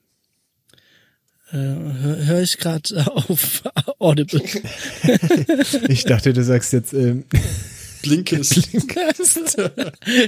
[1.51, 3.63] äh, höre hör ich gerade auf
[3.99, 4.41] Audible.
[5.87, 7.25] Ich dachte, du sagst jetzt, ähm,
[8.03, 8.69] Blinkist.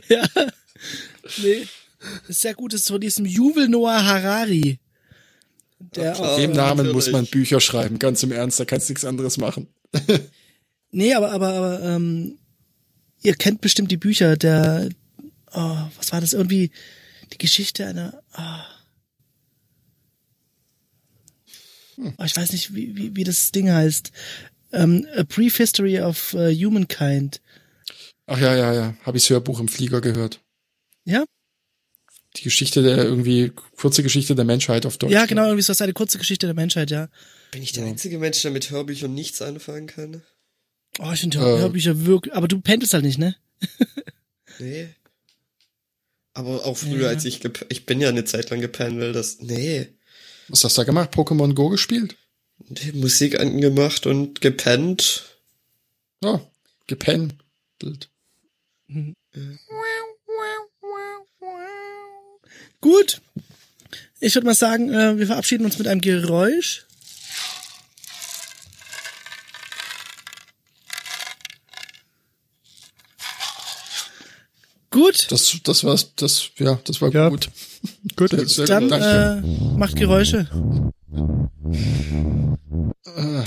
[0.10, 0.28] ja.
[1.38, 1.68] Nee.
[2.28, 4.80] Ist sehr gut, ist von diesem Yuval Noah Harari.
[5.96, 6.38] Der klar.
[6.38, 7.32] Dem Namen muss man natürlich.
[7.32, 9.68] Bücher schreiben, ganz im Ernst, da kannst du nichts anderes machen.
[10.92, 12.38] Nee, aber, aber, aber, ähm,
[13.22, 14.90] ihr kennt bestimmt die Bücher der,
[15.54, 16.72] oh, was war das, irgendwie
[17.32, 18.66] die Geschichte einer, ah.
[21.98, 24.12] oh, ich weiß nicht, wie, wie, wie das Ding heißt.
[24.74, 27.42] Ähm, A Brief History of uh, Humankind.
[28.26, 30.42] Ach ja, ja, ja, habe ich das Hörbuch im Flieger gehört.
[31.06, 31.24] Ja?
[32.38, 35.12] Die Geschichte der irgendwie kurze Geschichte der Menschheit auf Deutsch.
[35.12, 37.10] Ja, genau, irgendwie so eine kurze Geschichte der Menschheit, ja.
[37.52, 40.22] Bin ich der einzige Mensch, der mit Hörbüchern nichts anfangen kann?
[41.00, 41.42] Oh, ich finde Äh.
[41.60, 43.36] Hörbücher wirklich, aber du pendelst halt nicht, ne?
[44.60, 44.90] Nee.
[46.34, 47.08] Aber auch früher, Ja.
[47.10, 49.88] als ich gep ich bin ja eine Zeit lang gependelt, das, nee.
[50.48, 51.14] Was hast du da gemacht?
[51.14, 52.16] Pokémon Go gespielt?
[52.70, 55.38] Die Musik angemacht und gepennt.
[56.24, 56.42] Ja,
[56.88, 58.10] gependelt.
[62.82, 63.22] Gut.
[64.20, 66.86] Ich würde mal sagen, äh, wir verabschieden uns mit einem Geräusch.
[74.90, 75.32] Gut.
[75.32, 77.30] Das, das war's, das, ja, das war ja.
[77.30, 77.50] gut.
[78.16, 78.32] Gut.
[78.32, 79.00] Sehr, sehr Dann gut.
[79.00, 80.48] Äh, macht Geräusche.
[83.16, 83.42] Äh.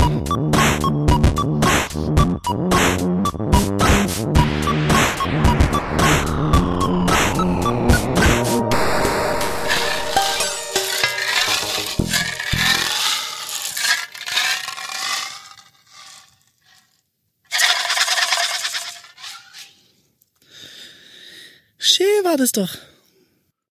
[22.34, 22.93] War das doch.